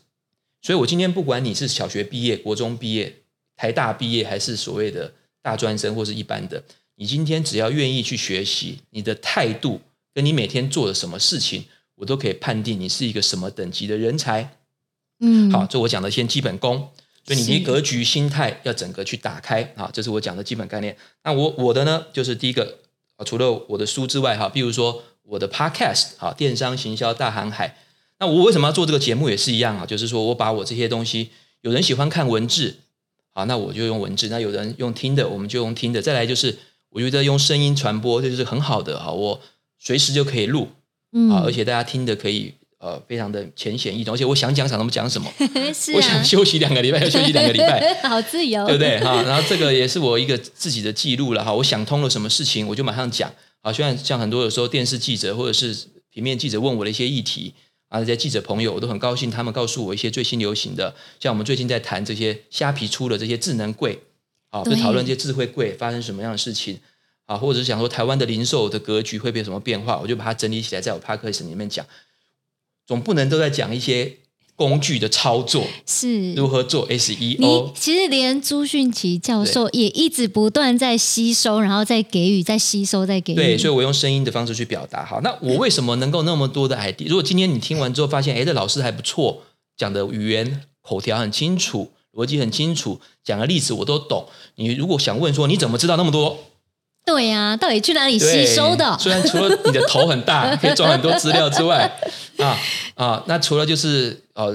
[0.61, 3.21] 所以我今天不管你是小学毕业、国中毕业、
[3.57, 6.62] 台大毕业，还是所谓的大专生或是一般的。
[6.97, 9.81] 你今天只要愿意去学习，你的态度
[10.12, 11.64] 跟你每天做的什么事情，
[11.95, 14.57] 我都可以判定你是一个什么等级的人才。
[15.21, 16.91] 嗯，好，这我讲的先基本功，
[17.29, 20.97] 所以你的格局、心态要整个去打开啊，这是我讲的基本概念。
[21.23, 22.79] 那我我的呢，就是第一个，
[23.25, 27.77] 除了我的书之外，哈，比如说我的 Podcast，啊，电商行销大航海。
[28.19, 32.79] 那我为什么要做这个节目也是一样啊，就是说我把我这些东西，有人喜欢看文字，
[33.35, 36.03] 啊，那我就用文字；那有人用听的，我们就用听的。
[36.03, 36.59] 再来就是。
[36.91, 39.43] 我觉得用声音传播这就是很好的哈，我
[39.79, 40.69] 随时就可以录，
[41.12, 45.31] 嗯，而且大家听的可以呃非常的浅显易懂，而且我想讲什么讲什么，
[45.75, 49.23] 是啊，我想休息两个礼拜就休息两个礼拜， 好自由，对不对哈？
[49.23, 55.77] 然后这个也是我一个自己的记录了哈，我想通了什么事情我就马上讲，好，虽然像很多有时候电视记者或者是
[56.12, 57.55] 平面记者问我的一些议题
[57.88, 63.99] 啊，这些记者朋友我都很高兴，他们告诉我一些最新流行的，像我们最近在谈这些虾皮出的这些智能柜。
[64.51, 66.79] 好，就讨论这些智慧柜发生什么样的事情
[67.27, 71.85] 啊，或者是想说台湾的零售的格局会变什么变化，我就把它整理起来，在我 podcast 里面讲。
[72.88, 74.16] 总不能都在讲一些
[74.57, 77.37] 工具的操作，是如何做 SEO。
[77.38, 83.37] 你其实连朱迅奇教授也一直不断在吸收，然后再给予，再吸收，再给予。
[83.37, 85.05] 对，所以我用声音的方式去表达。
[85.05, 87.07] 好，那我为什么能够那么多的 idea？
[87.07, 89.42] 如果今天你听完之后发现，哎，这老师还不错，
[89.77, 91.92] 讲的语言口条很清楚。
[92.14, 94.27] 逻辑很清楚，讲的例子我都懂。
[94.57, 96.37] 你如果想问说，你怎么知道那么多？
[97.09, 98.94] 对呀、啊，到底去哪里吸收的？
[99.01, 101.90] 虽然除了你的头很大，可以装很多资料之外，
[102.37, 102.55] 啊
[102.94, 104.55] 啊，那除了就是呃，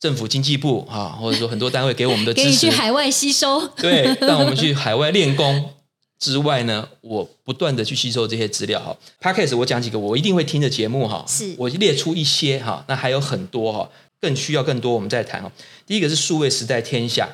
[0.00, 5.70] 政府经济部啊，或者说很多单位给我们的支持，海外吸收，对，让我们去海外练功
[6.18, 8.96] 之外呢，我不断的去吸收这些资料哈。
[9.20, 13.88] Podcast 我讲几个我一定会听的节目哈，是我列出一些哈，那还有很多哈。
[14.22, 15.50] 更需要更多，我们再谈哈。
[15.84, 17.28] 第一个是数位时代天下，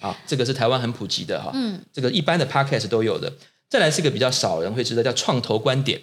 [0.00, 3.32] 啊，这个是台湾很普及的哈，嗯，这个一般的 podcast 都有的。
[3.68, 6.00] 再来是一个比较少人会知道，叫创投观点。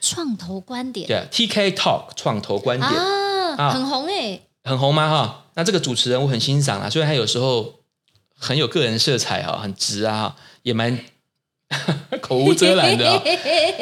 [0.00, 5.08] 创投观点，对，TK Talk 创投观点啊，啊很红诶，很红吗？
[5.08, 7.80] 哈，那这个主持人我很欣赏啊，虽然他有时候
[8.38, 11.00] 很有个人色彩哈，很直啊，也蛮。
[12.22, 13.20] 口无遮拦的 啊、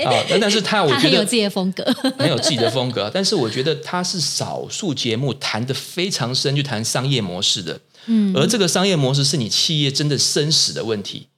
[0.06, 0.38] 哦。
[0.40, 1.84] 但是他我觉得有自己的风格，
[2.18, 3.10] 很有自己的风格。
[3.12, 7.78] 但是我觉得他是少数节目谈的非常深，去谈商业模式的。
[8.06, 11.28] 嗯，而这个商业模式是你企业真的生死的问题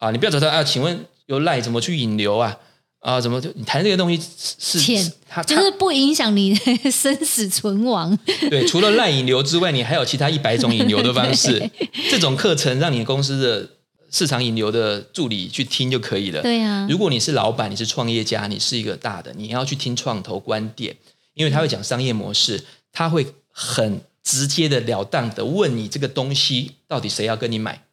[0.00, 0.10] 啊！
[0.10, 2.58] 你不要找他啊，请问有赖怎么去引流啊？
[3.00, 4.20] 啊，怎么就你谈这个东西
[4.58, 6.54] 是钱，它就是不影响你
[6.90, 8.18] 生死存亡。
[8.50, 11.70] 对，除了赖引流之外，你还有其他一百种引流的方式。
[12.10, 13.68] 这种课程让你公司的
[14.10, 16.42] 市场引流的助理去听就可以了。
[16.42, 20.94] 对啊，如果你是老板，你是创业家，你是一个大的，你要去听创投观点，
[21.34, 27.89] 因为他会讲商业模式，他会很直接的了当的问你这个东西到底谁要跟你买啊？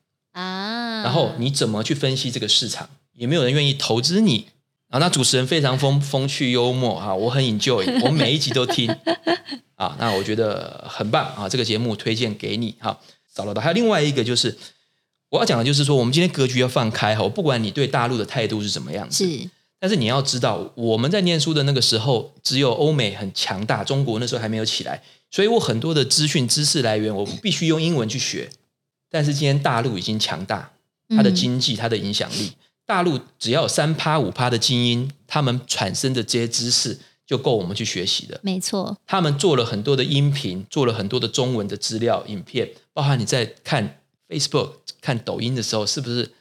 [1.08, 2.90] 然后你怎么去分析这个市场？
[3.14, 4.48] 也没有人愿意投资你？
[4.90, 8.90] 啊，那主持人非常风风趣幽默哈，我很 enjoy，我每一集都听
[9.76, 13.00] 啊，那我觉得很棒啊，这个节目推荐给你哈。
[13.34, 14.58] 找得到，还有另外一个就是
[15.30, 28.50] 我要讲的就是说，我们今天格局要放开哈，我不管你对大陆的态度是怎么样子，是，但是你要知道，我们在念书的那个时候，只有欧美很强大，中国那时候还没有起来，所以我很多的资讯知识来源，我必须用英文去学。
[29.10, 30.72] 但是今天大陆已经强大，
[31.10, 32.54] 它的经济，它的影响力。
[32.56, 38.40] 嗯大陆只要有三趴五趴的精英，他们产生的这些知识就够我们去学习的。
[38.42, 46.32] 没错，他们做了很多的音频，做了很多的中文的资料、影片，包含你在看 Facebook、看抖音的时候，是不是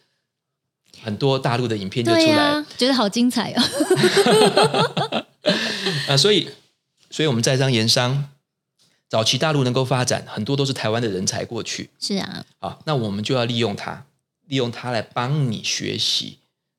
[1.02, 2.37] 很多大陆的影片就出来？
[2.37, 5.26] 啊、觉得好精彩哦！
[6.07, 6.48] 啊， 所以，
[7.11, 8.29] 所以我们在商言商，
[9.09, 11.90] 早期大陆能够发展，很多都是台湾的人才过去。
[11.98, 14.07] 是啊，好，那我们就要利用它。
[14.46, 16.38] 利用它来帮你学习，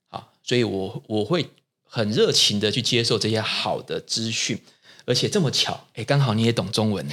[0.10, 1.50] 好，所以我我会
[1.84, 4.60] 很热情的去接受这些好的资讯，
[5.06, 7.06] 而且这么巧，哎，刚好你也懂中文，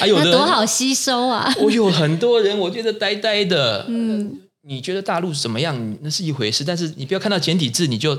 [0.00, 1.52] 还 有的多好吸收啊！
[1.60, 5.96] 我有很多人，我觉得呆呆的，嗯，你觉得大陆怎么样？
[6.02, 8.16] 那是一回事，但是你不要看到简体字你就，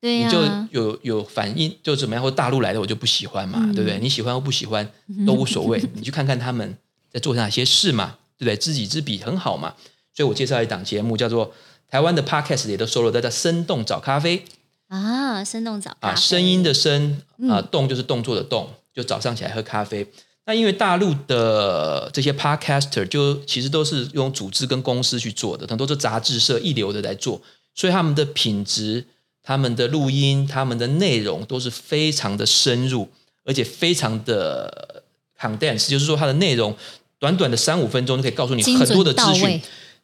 [0.00, 2.22] 对啊，你就有有反应，就怎么样？
[2.22, 3.98] 或大陆来的我就不喜欢嘛，嗯，对不对？
[4.00, 4.90] 你喜欢或不喜欢
[5.26, 6.76] 都无所谓，你去看看他们
[7.12, 8.56] 在做哪些事嘛，对不对？
[8.56, 9.74] 知己知彼很好嘛。
[10.14, 11.52] 所以我介绍一档节目，叫做
[11.88, 14.44] 台湾的 Podcast 也都收了，叫做“生动早咖啡”
[14.88, 20.06] 啊，“生动早咖啡”啊，声音的声啊，动就是动作的动，就早上起来喝咖啡。
[20.46, 27.40] 那因为大陆的这些 Podcaster 就其实都是用组织跟公司去做的，很多是杂志社一流的来做，
[27.74, 29.04] 所以他们的品质、
[29.42, 33.08] 他们的录音、他们的内容都是非常的深入，
[33.44, 35.04] 而且非常的
[35.38, 36.76] condense，就是说它的内容
[37.20, 39.60] 短短的三五分钟就可以告诉你很多的资讯。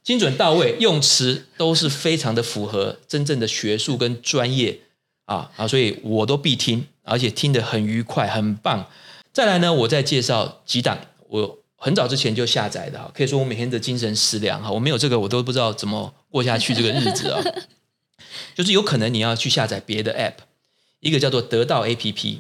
[0.07, 4.79] 精准到位，用词都是非常的符合真正的学术跟专业
[5.25, 8.89] 啊啊，所以我都必听，而且听得很愉快，很棒。
[9.33, 10.97] 再来呢，我再介绍几档，
[11.29, 17.43] 我很早之前就下载的，可以说我每天的精神食粮哈，我没有这个我都不知道怎么过下去这个日子啊。
[18.55, 20.45] 就是有可能你要去下载别的 App，
[21.01, 22.39] 一个叫做得到 APP，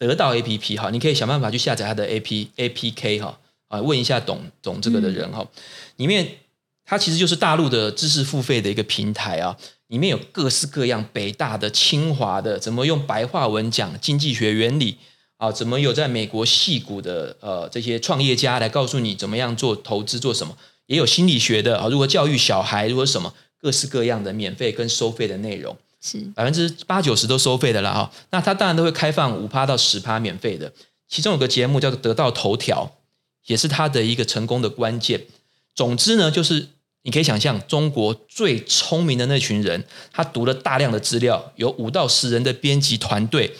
[0.00, 5.46] 得到 APP 哈，你可以想办法去下载它的 AP APK 哈啊，问一下懂懂这个的人哈，
[5.94, 6.38] 里面。
[6.90, 9.54] 它其实就是大陆的知识付费的一个平台啊，
[9.88, 14.96] 里面有各式各样北大的、清华的，怎么用白话文讲经济学原理
[15.36, 15.52] 啊？
[15.52, 20.56] 怎么有在美国戏股的呃这些创业家来告诉你怎么样做投资做什么？
[20.86, 28.10] 也有心理学的啊，如何教育小孩，如何什么各式各样的免费跟收费的内容，是百分之八九十都收费的了哈。
[28.30, 30.72] 那它当然都会开放五趴到十趴免费的，
[31.06, 32.96] 其中有个节目叫做得到头条，
[33.44, 35.26] 也是它的一个成功的关键。
[35.74, 36.68] 总之呢，就是。
[37.08, 43.50] 你可以想象，中国最聪明的那群人，他读了大量的资料，有五到十人的编辑团队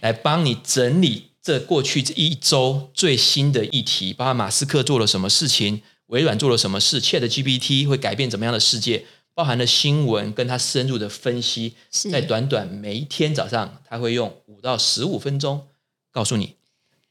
[0.00, 15.66] 来帮你整理这过去这一周最新的议题，包括马斯克做了什么事情，微软做了什么事，ChatGPT 会改变怎么样的世界，包含了新闻跟他深入的分析，在短短每一天早上，他会用五到十五分钟
[16.12, 16.56] 告诉你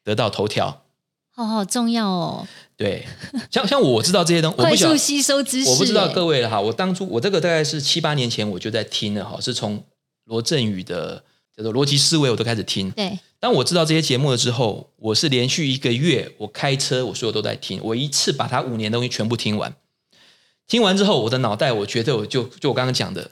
[0.03, 0.83] 得到头条。
[1.45, 2.47] 好好重要哦！
[2.75, 3.05] 对，
[3.49, 5.69] 像像我知道这些东西，快速吸收知识。
[5.69, 9.81] 我不知道各位了哈，我当初我这个大概是七八年前我就在听了哈，是从
[10.25, 11.23] 罗振宇的
[11.55, 12.91] 叫做逻辑思维，我都开始听。
[12.91, 19.73] 对，当我知道这些节目了之后，我是连续一个月，我开车，我所有都在听，我一次把他五年的东西全部听完。
[20.67, 23.31] 听完之后，我的脑袋，我觉得我就就我刚刚讲的，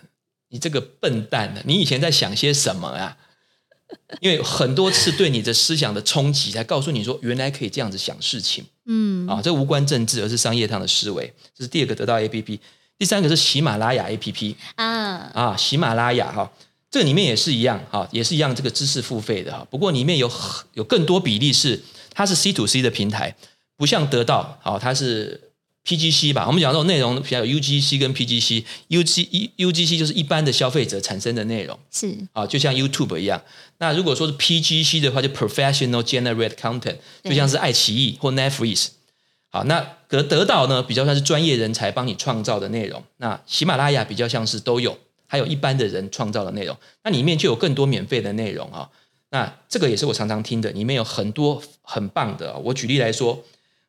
[0.49, 3.17] 你这个笨蛋呢，你以前在想些什么啊？
[4.19, 8.65] 因为很多次对你的思想的冲击，才告诉你说，原来可以这样子想事情。
[8.85, 11.33] 嗯，啊，这无关政治，而是商业上的思维。
[11.55, 12.59] 这是第二个得到 APP，
[12.97, 16.51] 第三个是喜马拉雅 APP 啊啊，喜马拉雅哈，
[16.89, 19.65] 这个里面也是一样哈，也是一样这个知识付费的哈。
[19.69, 20.31] 不过里面有
[20.73, 21.81] 有更多比例是
[22.13, 23.35] 它是 C to C 的平台，
[23.75, 25.46] 不像得到，好，它是
[25.87, 33.41] PGC 吧，我们讲这种内容比较有 UGC 跟 PGC，UG UGC 就是一般的消费者产生的内容，是啊，就像 YouTube 一样。
[33.77, 38.89] 那如果说是 PGC 的话，就 Professional Generate Content，就像是爱奇艺或 Netflix。
[39.49, 39.79] 好，那
[40.09, 43.01] 得得到呢，比较像是专业人才帮你创造的内容。
[43.15, 46.75] 那喜马拉雅比较像是都有，还有一般的人创造的内容。
[47.05, 48.89] 那里面就有更多免费的内容啊。
[49.29, 52.57] 那这个也是我常常听的，里面有很多很棒的。
[52.57, 53.41] 我举例来说。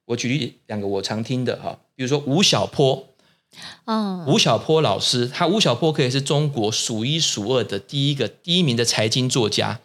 [0.09, 3.09] 我举例两个我常听的哈，比如说吴晓波，
[3.85, 9.81] 哦，吴晓波老师，他吴晓波可以是中国数一数二的第一个第一名的财经作家，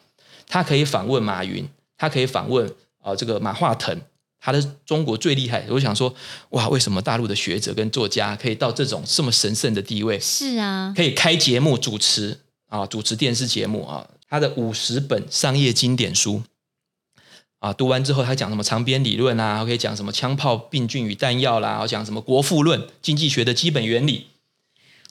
[0.48, 2.68] 他可以访问马云，他可以访问
[3.00, 4.00] 啊、呃、这个马化腾，
[4.40, 5.66] 他的中国最厉害。
[5.72, 6.14] 我想说，
[6.50, 10.20] 哇，为什么大陆的学者跟作家可以到这种这么神圣的地位？
[10.20, 16.44] 是啊，可以开节目主持啊，主持电视节目啊，他的五十本商业经典书。
[17.64, 19.64] 啊，读完之后，他讲什么长鞭理论啊？
[19.64, 21.88] 可以讲什么枪炮、病菌与弹药啦？
[21.88, 24.28] 讲什么国富论、经济学的基本原理？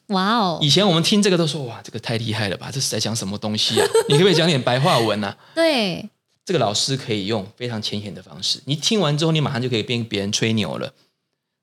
[0.09, 0.59] 哇哦！
[0.61, 2.71] 以前我们听这个都说哇，这个太厉害了吧？
[2.71, 3.87] 这是在讲什么东西啊？
[4.07, 5.35] 你可不可以讲点白话文啊？
[5.55, 6.07] 对，
[6.45, 10.93] 这个老师可以用非常浅显的方式，你听完之后，你马上就可以跟别人吹牛了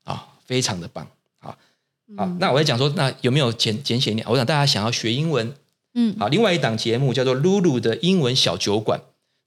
[0.05, 1.07] 啊，非常的棒。
[1.37, 1.49] 好，
[2.17, 4.25] 好，嗯、那我在讲说，那有没有简简写一点？
[4.27, 5.53] 我想大家想要学英文，
[5.93, 8.99] 嗯，好，另外一档节目叫做露露的英文小酒馆。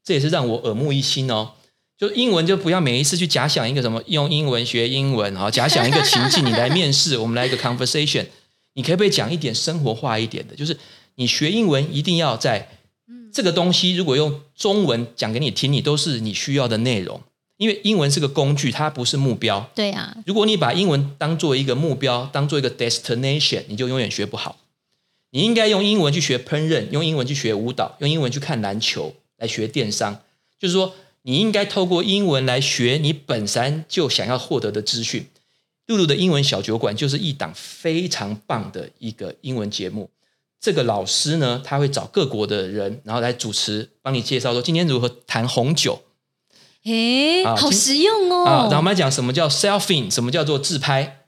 [0.05, 1.53] 这也是让我耳目一新哦，
[1.97, 8.27] 就英文就不要每一次去假想一个什么用英文学英文啊，假想一个情境，你来面试， 我们来一个 conversation，
[8.75, 10.57] 你可不可以讲一点生活化一点的？
[10.57, 10.77] 就是
[11.15, 12.69] 你学英文一定要在
[13.33, 17.21] 这个东西，如果用中文讲给你听，你都是你需要的内容，
[17.57, 19.71] 因为英文是个工具，它不是目标。
[19.75, 24.57] 对啊，如果你把英文当做一个目标，当做一个 destination，你就永远学不好。
[25.31, 29.15] 你应该用英文去学烹饪，用英文去学舞蹈，用英文去看篮球。
[29.43, 30.21] 来学电商，
[30.57, 35.27] 就是说，你应该透过英文来学你本身就想要获得的资讯。
[35.87, 40.09] 露露的英文小酒馆就是一档非常棒的一个英文节目。
[40.61, 46.03] 这个老师呢，他会找各国的人，然后来主持，帮你介绍说今天如何谈红酒。
[46.85, 48.45] 诶，好实用哦！
[48.45, 51.27] 啊，然后我们来讲什么叫 selfing，什么叫做自拍。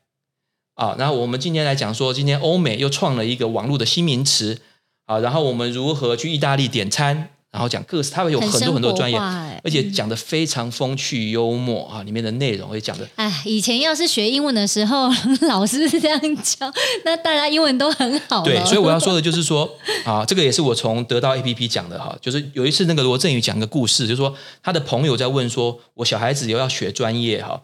[0.75, 4.61] 啊，然后我们今天来讲说，今天欧美又创了一个网络的新名词。
[5.07, 7.34] 啊，然后我们如何去意大利点餐。
[7.55, 9.17] 然后讲各式，他会有很多很多专业，
[9.63, 13.09] 而且讲的非常风趣幽默啊，里面的内容会讲的。
[13.15, 15.09] 哎，以前要是学英文的时候，
[15.43, 16.69] 老师是这样教，
[17.05, 18.43] 那大家英文都很好。
[18.43, 19.73] 对，所以我要说的就是说
[20.05, 27.63] 啊，这个也是我从得到 APP 讲的哈，就是有一次那个罗振宇讲一个故事，就是说他的朋友在问说，我小孩子有要学专业哈，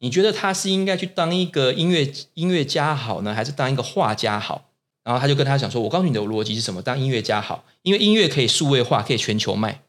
[0.00, 4.64] 你觉得他是应该去当一个音乐音乐家好呢，还是当一个画家好？
[5.08, 6.82] 然后他就跟他讲说：“我告诉你的逻辑是什么？
[6.82, 9.80] 当音乐家好，因为音乐可以数位化，可以全球卖。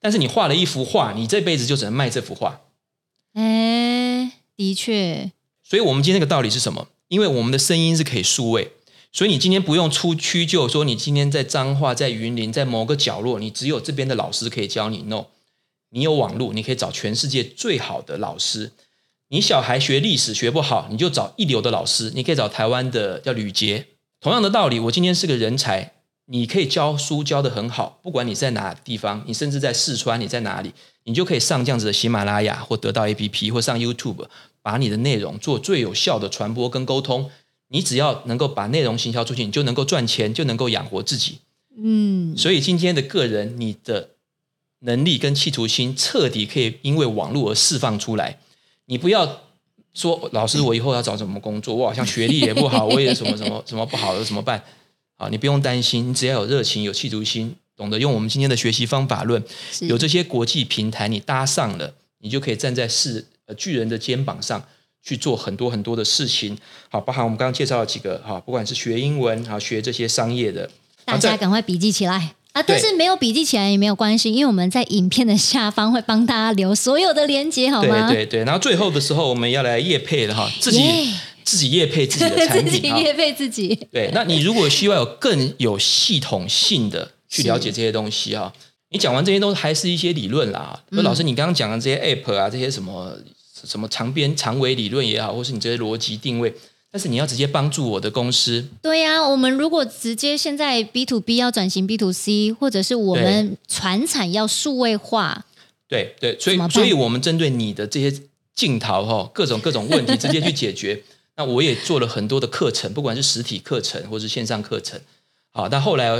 [0.00, 2.62] 但是你画了一幅画，你这辈子就只能卖这幅画。”
[3.36, 5.30] 哎，的确。
[5.62, 6.88] 所以，我们今天这个道理是什么？
[7.08, 8.72] 因为我们的声音是可以数位，
[9.12, 15.02] 所以你今天不用出屈就说你今天在彰化、在云林、在某个角落，你只有这边的老师可以教你。
[15.02, 15.26] No，
[15.90, 18.72] 你有网络，你可以找全世界最好的老师。
[19.28, 22.10] 你小孩学历史学不好，你就找一流的老师。
[22.14, 23.88] 你可以找台湾的叫吕捷。
[24.22, 25.94] 同样的道理，我今天是个人才，
[26.26, 34.28] 你可以教书教得很好，不管你在哪地方，你甚至在四川，你在哪里，你就可以上这样子的喜马拉雅或得到 APP 或上 YouTube，
[34.62, 37.28] 把你的内容做最有效的传播跟沟通。
[37.70, 41.38] 你只要能够把内容行销出去，你就能够赚钱，就能够养活自己。
[41.76, 44.10] 嗯，所以今天的个人，你的
[44.80, 48.38] 能力跟企图心彻底可以因为网络而释放出来。
[48.86, 49.40] 你不要。
[49.94, 51.74] 说老师，我以后要找什么工作？
[51.74, 54.62] 我好像学历也不好， 我也什么什么什么不好的，怎么办？
[55.18, 59.42] 啊，你不用担心，你只要有热情、有企图心，懂得用我们今天的学习方法论，
[59.80, 64.64] 有这些国际平台，你搭上了，你就可以站在是呃巨人的肩膀上
[65.02, 66.56] 去做很多很多的事情。
[66.88, 70.68] 好，包含我们刚刚介绍了几个哈，不管是学英文啊，学这些商业的，
[71.04, 72.34] 大家赶快笔记起来。
[72.52, 78.08] 啊，但是没有笔记起来也没有关系，因为我们在影片的下方会帮大家留所有的连接，好吗？
[78.08, 83.74] 对对对，然后最后的时候我们要来业配了哈，自己 Yeah 自己业配自己的产品， 自己业配自己。
[83.90, 88.52] 对，那你如果需要有更有系统性的去了解这些东西哈，
[88.90, 90.78] 你讲完这些都还是一些理论啦。
[90.90, 93.16] 那、嗯、老师，你刚刚讲的这些 app 啊，这些什么
[93.66, 96.54] 什么长边长尾理论也好，或是你这些逻辑定位。
[96.92, 99.28] 但是你要直接帮助我的公司，对呀、啊。
[99.28, 105.46] 我们如果直接现在 B to B 要转型 B to C，或者是我们传产要数位化，
[105.88, 108.22] 对对，所以所以我们针对你的这些
[108.54, 111.02] 镜头哈，各种各种问题 直接去解决。
[111.36, 115.00] 那我也做了很多的课程，不管是实体课程或是线上课程，
[115.50, 116.10] 好，但后来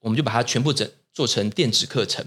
[0.00, 2.24] 我们就把它全部整做成电子课程。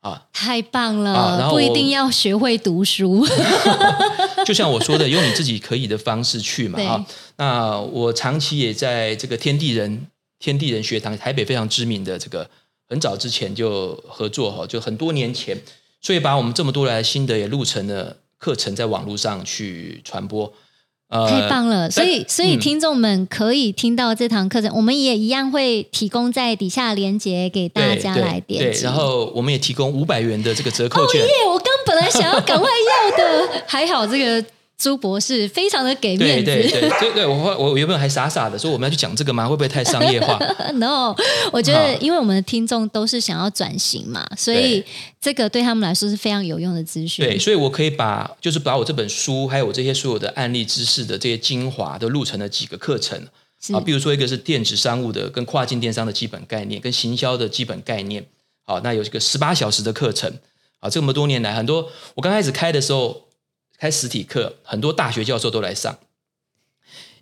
[0.00, 1.14] 啊，太棒了！
[1.14, 3.26] 啊、然后不一定要学会读书，
[4.46, 7.06] 就像我说的，用你自己可以的方式去嘛哈。
[7.36, 10.06] 那我长期也在这个天地人
[10.38, 12.48] 天地人学堂，台北非常知名的这个，
[12.88, 15.60] 很早之前就合作哈，就很多年前，
[16.00, 20.52] 所以把我们这么多来的心得也录成了课程，在网络上去传播。
[21.10, 21.90] 太棒了！
[21.90, 28.80] 所以，所以听众们可以听到这堂课程，嗯、我们也一样会提供在底下连接给大家来点击。
[28.80, 31.22] 对，然后我们也提供五百元的这个折扣券。
[31.22, 31.32] 哦耶！
[31.48, 34.44] 我刚本来想要赶快要的， 还好这个。
[34.76, 39.46] 朱博士非常的给面子，对对对对对，我我原本还傻傻的说我们要去讲这个吗？
[39.46, 40.36] 会不会太商业化？
[40.74, 41.14] No，
[41.52, 44.84] 我觉得因为我们的听众都是想要转型嘛，所以
[45.20, 47.24] 这个对他们来说是非常有用的资讯。
[47.24, 53.16] 对，所以我可以把就是把我这本书还有我这些所有的案例知识的这些精华都录成了几个课程
[53.72, 58.26] 啊，比如说一个是电子商务的跟跨境电商的基本概念，跟行销的基本概念。
[58.66, 60.30] 好，那有一个十八小时的课程
[60.80, 63.23] 啊，这么多年来很多我刚开始开的时候。
[63.84, 65.98] 开实体课，很多大学教授都来上，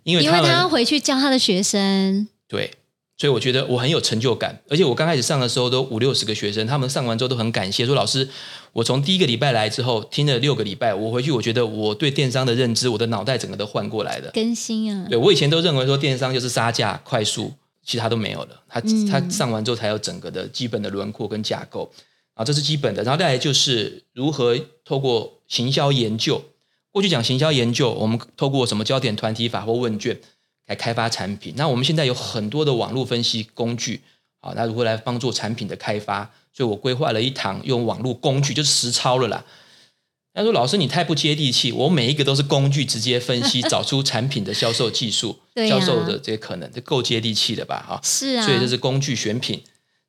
[0.03, 2.25] 因为他们要回去教他的学生。
[2.47, 2.71] 对，
[3.17, 4.61] 所以我觉得我很有成就感。
[4.69, 8.29] 而且我刚开始上的时候都五六十个学生，他们上完之后都很感谢，说老师，
[8.71, 15.05] 我从第一个礼拜来之后听了六个礼拜，我回去我觉得我对电商的认知，我的脑袋整个都换过来了，更新啊。
[15.09, 17.51] 对，我以前都认为说电商就是杀价快速，
[17.85, 18.63] 其他都没有了。
[18.69, 21.91] 他、嗯、他上完之后才有整个的基本的轮廓跟架构
[22.35, 23.03] 啊，这是基本的。
[23.03, 26.41] 然后再来就是如何透过行销研究。
[26.93, 30.17] 过去讲行销研究，我们透过什么焦点团体法或问卷
[30.67, 31.53] 来开发产品。
[31.57, 33.99] 那我们现在有很多的网络分析工具，
[34.39, 36.31] 好，那如何来帮助产品的开发？
[36.53, 39.43] 所以我规划了一堂用网络工具，就是实操了啦。
[40.35, 45.37] 他说：“老师，你太不接地气，我每一个都是工具直接分析， 找出产品的销售技术、
[45.67, 47.83] 销售的这些可能，这够接地气的吧？
[47.87, 48.45] 哈，是啊。
[48.45, 49.61] 所以这是工具选品。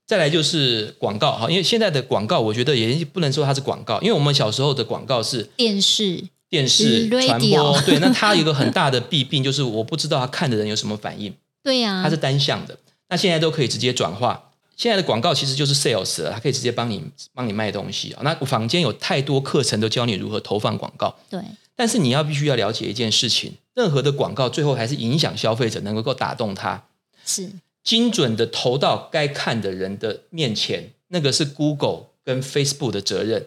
[0.06, 6.24] 再来就是广告，哈，因为现在的广告，我觉得也不能说它是广告，因为我们小时候的广告是电视。”
[6.54, 11.34] 电视传播对，那它有一个很大的弊病，就是我不知道他看的人有什么反应。
[11.64, 12.78] 对呀、啊，它是单向的。
[13.08, 14.52] 那现在都可以直接转化。
[14.76, 17.02] 现在的广告其实就是 sales 了，它可以直接帮你
[17.32, 18.22] 帮你卖东西啊。
[18.22, 21.12] 那坊间有太多课程都教你如何投放广告。
[21.28, 21.40] 对，
[21.74, 26.84] 但是你要必须要了解一件事情，任何的广告最后还是影响消费者，能够打动他。
[27.26, 27.50] 是
[27.82, 33.44] 精准的投到该看的人的面前，那个是 Google 跟 Facebook 的责任。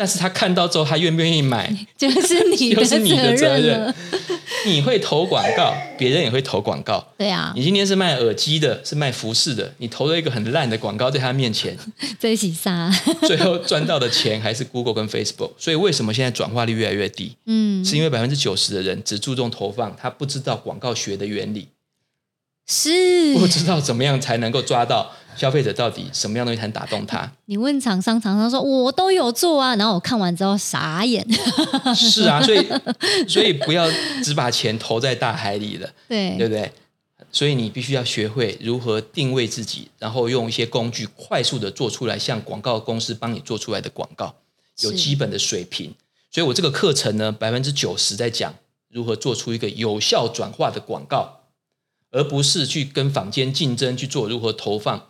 [0.00, 3.04] 但是他看到之后，他愿不愿意买， 就是你的责任。
[3.04, 3.94] 你，责任
[4.64, 7.06] 你会投广告，别人也会投广告。
[7.18, 11.76] 对啊，你今天是卖耳机的，是卖服饰的，你投了一个很烂的广告在他面前，
[12.18, 12.90] 在一起杀，
[13.28, 15.50] 最后赚到的钱还是 Google 跟 Facebook。
[15.58, 17.36] 所以为什么现在转化率越来越低？
[17.44, 21.68] 嗯，是因为百分之九十的人只注重投放，他不知道广告学的原理，
[22.66, 25.12] 是不知道怎么样才能够抓到。
[25.40, 27.32] 消费者到底什么样东西才能打动他？
[27.46, 31.26] 你问厂商，厂商说我都有做啊，然后我看完之后傻眼。
[31.94, 32.68] 是啊，所以
[33.26, 33.90] 所以不要
[34.22, 36.70] 只把钱投在大海里了，对对不对？
[37.32, 44.34] 所以你必须要学会如何定位自己，然后用一些工具快速的做出来，像广告公司帮你做出来的广告，
[44.82, 45.94] 有基本的水平。
[46.30, 48.54] 所以我这个课程呢，百分之九十在讲
[48.90, 51.40] 如何做出一个有效转化的广告，
[52.10, 55.06] 而不是去跟坊间竞争去做如何投放。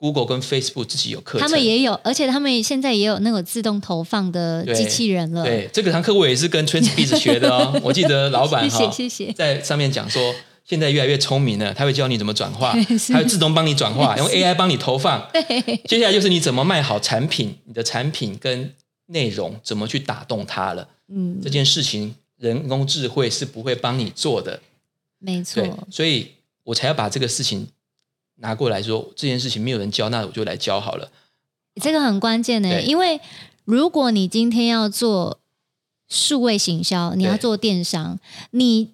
[0.00, 5.44] Google 跟 Facebook 自己有课程，他们也有，而且他们现在也有那个自动投放的机器人了。
[5.44, 7.78] 对，对这个堂课我也是跟 TrendBiz 学的哦。
[7.84, 10.34] 我记得老板哈，谢谢，在上面讲说，
[10.64, 12.74] 现在越来越聪明了，他会教你怎么转化，
[13.12, 15.28] 他会自动帮你转化， 用 AI 帮你投放。
[15.34, 18.72] 对，接下来就是你怎么卖好产品，你的产品跟
[19.08, 20.88] 内容怎么去打动他了。
[21.12, 24.60] 嗯，这件事情人工智慧是不会帮你做的。
[25.18, 26.28] 没错，所以
[26.64, 27.68] 我才要把这个事情。
[28.40, 31.10] 拿过来说这件事情没有人教，那我就来教好了。
[31.80, 33.20] 这个很关键的，因为
[33.64, 35.38] 如果你今天要做
[36.08, 38.18] 数位行销，你要做电商，
[38.50, 38.90] 你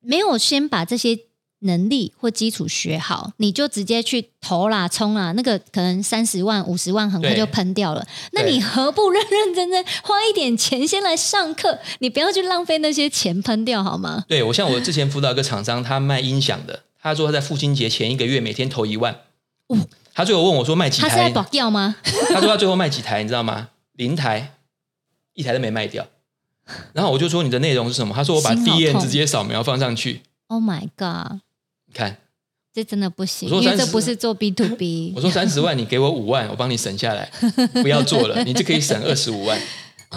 [0.00, 1.18] 没有先把这些
[1.60, 8.06] 能力或基础学好，你就直接去投啦、冲啦，那个可能三十万、五十万很快就喷掉了。
[8.32, 11.78] 那你何不认认真真花一点钱先来上课？
[11.98, 14.24] 你不要去浪费那些钱喷掉好吗？
[14.28, 16.83] 对，我像我之前辅导一个厂商，他卖音响的。
[17.04, 19.14] 他说他在父亲节前一个月每天投一万，
[19.66, 19.76] 哦，
[20.14, 21.08] 他最后问我说卖几台？
[21.10, 21.94] 他是在保掉吗？
[22.02, 23.22] 他说他最后卖几台？
[23.22, 23.68] 你知道吗？
[23.92, 24.54] 零台，
[25.34, 26.06] 一台都没卖掉。
[26.94, 28.14] 然后我就说你的内容是什么？
[28.14, 30.22] 他说我把 D N 直接扫描放上去。
[30.46, 31.40] Oh my god！
[31.84, 32.16] 你看，
[32.72, 35.12] 这真的不行，因为这不是做 B to B。
[35.14, 37.30] 我说三十万，你给我五万，我帮你省下来，
[37.82, 39.60] 不要做了， 你就可以省二十五万。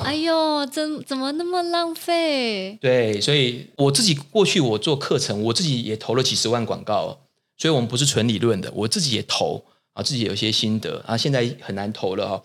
[0.03, 2.77] 哎呦，怎怎么那么浪费？
[2.81, 7.19] 对，所以我自己过去我做课程，我自己也投了几十万广告，
[7.57, 12.43] 所以我们不是纯理论的，我自己也投啊，自己有一些心得啊，现在很难投了哈。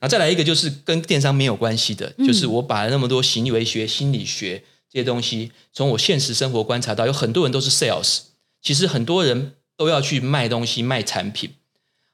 [0.00, 8.20] 那再来一个就是跟电商没有关系的，就是我把那么多行为学、心理学这些东西，从我现实生活观察到，有很多人都是 sales，
[8.60, 11.50] 其实很多人都要去卖东西、卖产品。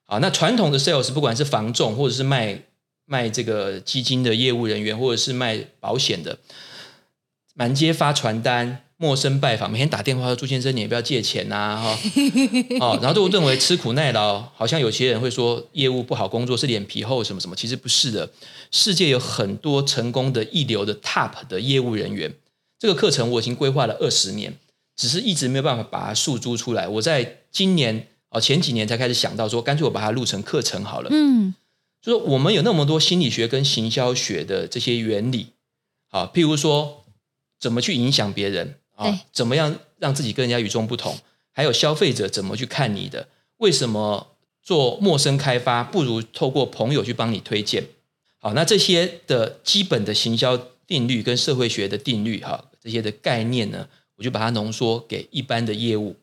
[0.05, 2.63] 啊，那传统的 sales，不管是房仲，或者是卖
[3.09, 6.39] 卖这个基金的业务人员，或者是卖保险的，
[7.55, 8.85] 满街发传单。
[9.01, 11.99] 陌生拜访，每天打电话说：“朱先生，你也不要借钱呐、啊，哈、
[12.81, 18.29] 哦，然后都认为吃苦耐劳，好像有些人会说业务不好工作是脸皮厚什么什么，其实不是的。
[18.73, 22.35] 世界有很多成功的一流的 top 的业务人员，
[22.77, 24.53] 这个课程我已经规划了二十年，
[24.97, 26.89] 只是一直没有办法把它诉诸出来。
[26.89, 31.09] 我在今年哦前几年才开始想到说，干脆我把它录成课程好了。
[31.13, 31.55] 嗯，
[32.01, 35.49] 就是我们有那么多心理学跟行销学的这些原理，
[36.09, 37.05] 啊，譬如说
[37.59, 38.77] 怎么去影响别人。
[38.99, 41.17] 啊，怎么样让自己跟人家与众不同？
[41.53, 43.29] 还有消费者怎么去看你的？
[43.59, 47.85] 为什么做陌生开发不如透过朋友去帮你推荐？
[48.41, 56.17] 好，那这些的基本的行销定律跟社会学的定律，哈，这些的概念呢，我就把它浓缩给一般的业务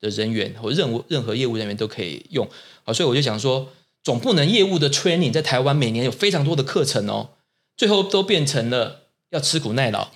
[0.00, 2.48] 的人员或任务任何业务人员都可以用。
[2.84, 3.70] 好，所以我就想说，
[4.04, 7.30] 总不能业务的 training 在台湾每年有非常多的课程哦，
[7.76, 10.08] 最后都变成了要吃苦耐劳。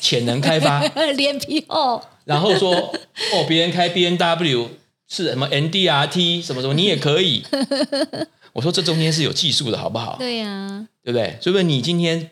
[0.00, 0.82] 潜能开发，
[1.16, 4.70] 脸皮厚，然后说哦，别人开 B N W
[5.06, 7.44] 是什么 NDRT 什么什么，你也可以。
[8.54, 10.16] 我说这中间是有技术的，好不好？
[10.18, 11.36] 对呀、啊，对不对？
[11.40, 12.30] 所以说你今天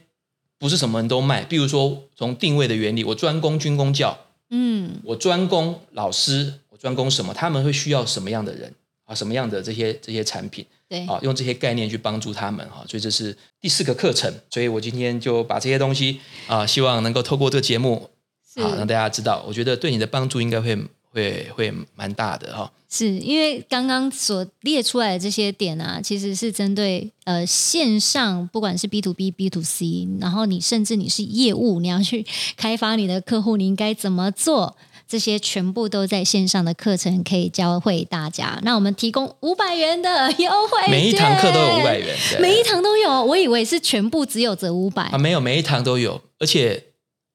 [0.58, 7.34] 不是什么人都卖，比如说从定位的原理，我专攻军工教，嗯，我专攻老师，我专攻什么？
[7.34, 9.14] 他们会需要什么样的人啊？
[9.14, 10.64] 什么样的这些这些产品？
[10.93, 18.11] 对，啊，用这些概念去帮助他们哈，所以这是第四个课程，所以我今天就把这些东西啊，希望能够透过这个节目
[18.57, 20.76] 啊，让大家知道，我觉得对你的帮助应该会
[21.11, 22.70] 会会蛮大的哈。
[22.90, 34.76] 是因为刚刚所列出来的这些点啊，其实是针对呃线上，不管是 B to B、B to C，然后你甚至你是业务，你要去开发你的客户，你应该怎么做？
[35.12, 38.58] 这些全部都在线上的课程可以教会大家。
[38.62, 43.22] 那我们提供五百元的优惠，每一堂课都有五百元，每一堂都有。
[43.22, 46.18] 我以为是全部只有折五百啊，没有，每一堂都有。
[46.38, 46.82] 而且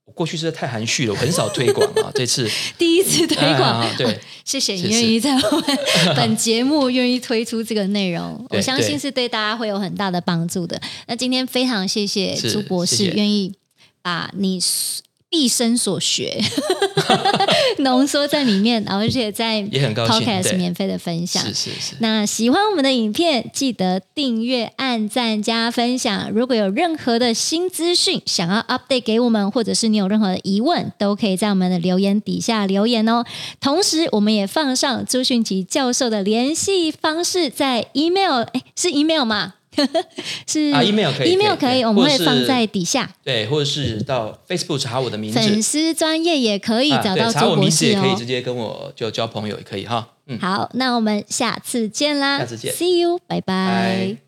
[0.06, 2.10] 我过去实在太含蓄了，我很少推广啊。
[2.18, 2.50] 这次
[2.80, 5.64] 第一次推广，啊、对、啊， 谢谢你愿意在我们
[6.18, 10.82] 本节目愿意推出这个内容，我相信是对大家会有很大的帮助的。
[11.06, 13.54] 那今天非常谢谢朱博士愿意
[14.02, 14.60] 把你。
[15.30, 16.42] 毕生所学
[17.80, 21.44] 浓缩在里面，而且在 Podcast 免费的分享。
[21.44, 21.96] 是是是。
[22.00, 26.32] 那喜欢我们的影片，记得订阅、按赞、加分享。
[26.32, 33.26] 如果有任何的新资讯想要 update 给我们，或者是你有任何的疑问，都可以在我们的留言底下留言哦。
[33.60, 39.56] 同时，我们也放上朱迅奇教授的联系方式，在 email，哎，是 email 吗？
[40.48, 43.10] 是啊，email 可以，email 可以，我们会放在底下。
[43.24, 47.40] 对，或者是到 Facebook 查我的名字，粉丝专业也可以找到朱博士哦。
[47.40, 50.08] 查我名字也可以直接跟我就交朋友也可以哈。
[50.28, 54.27] 嗯，好，那我们下次见啦，下次见，See you，拜拜。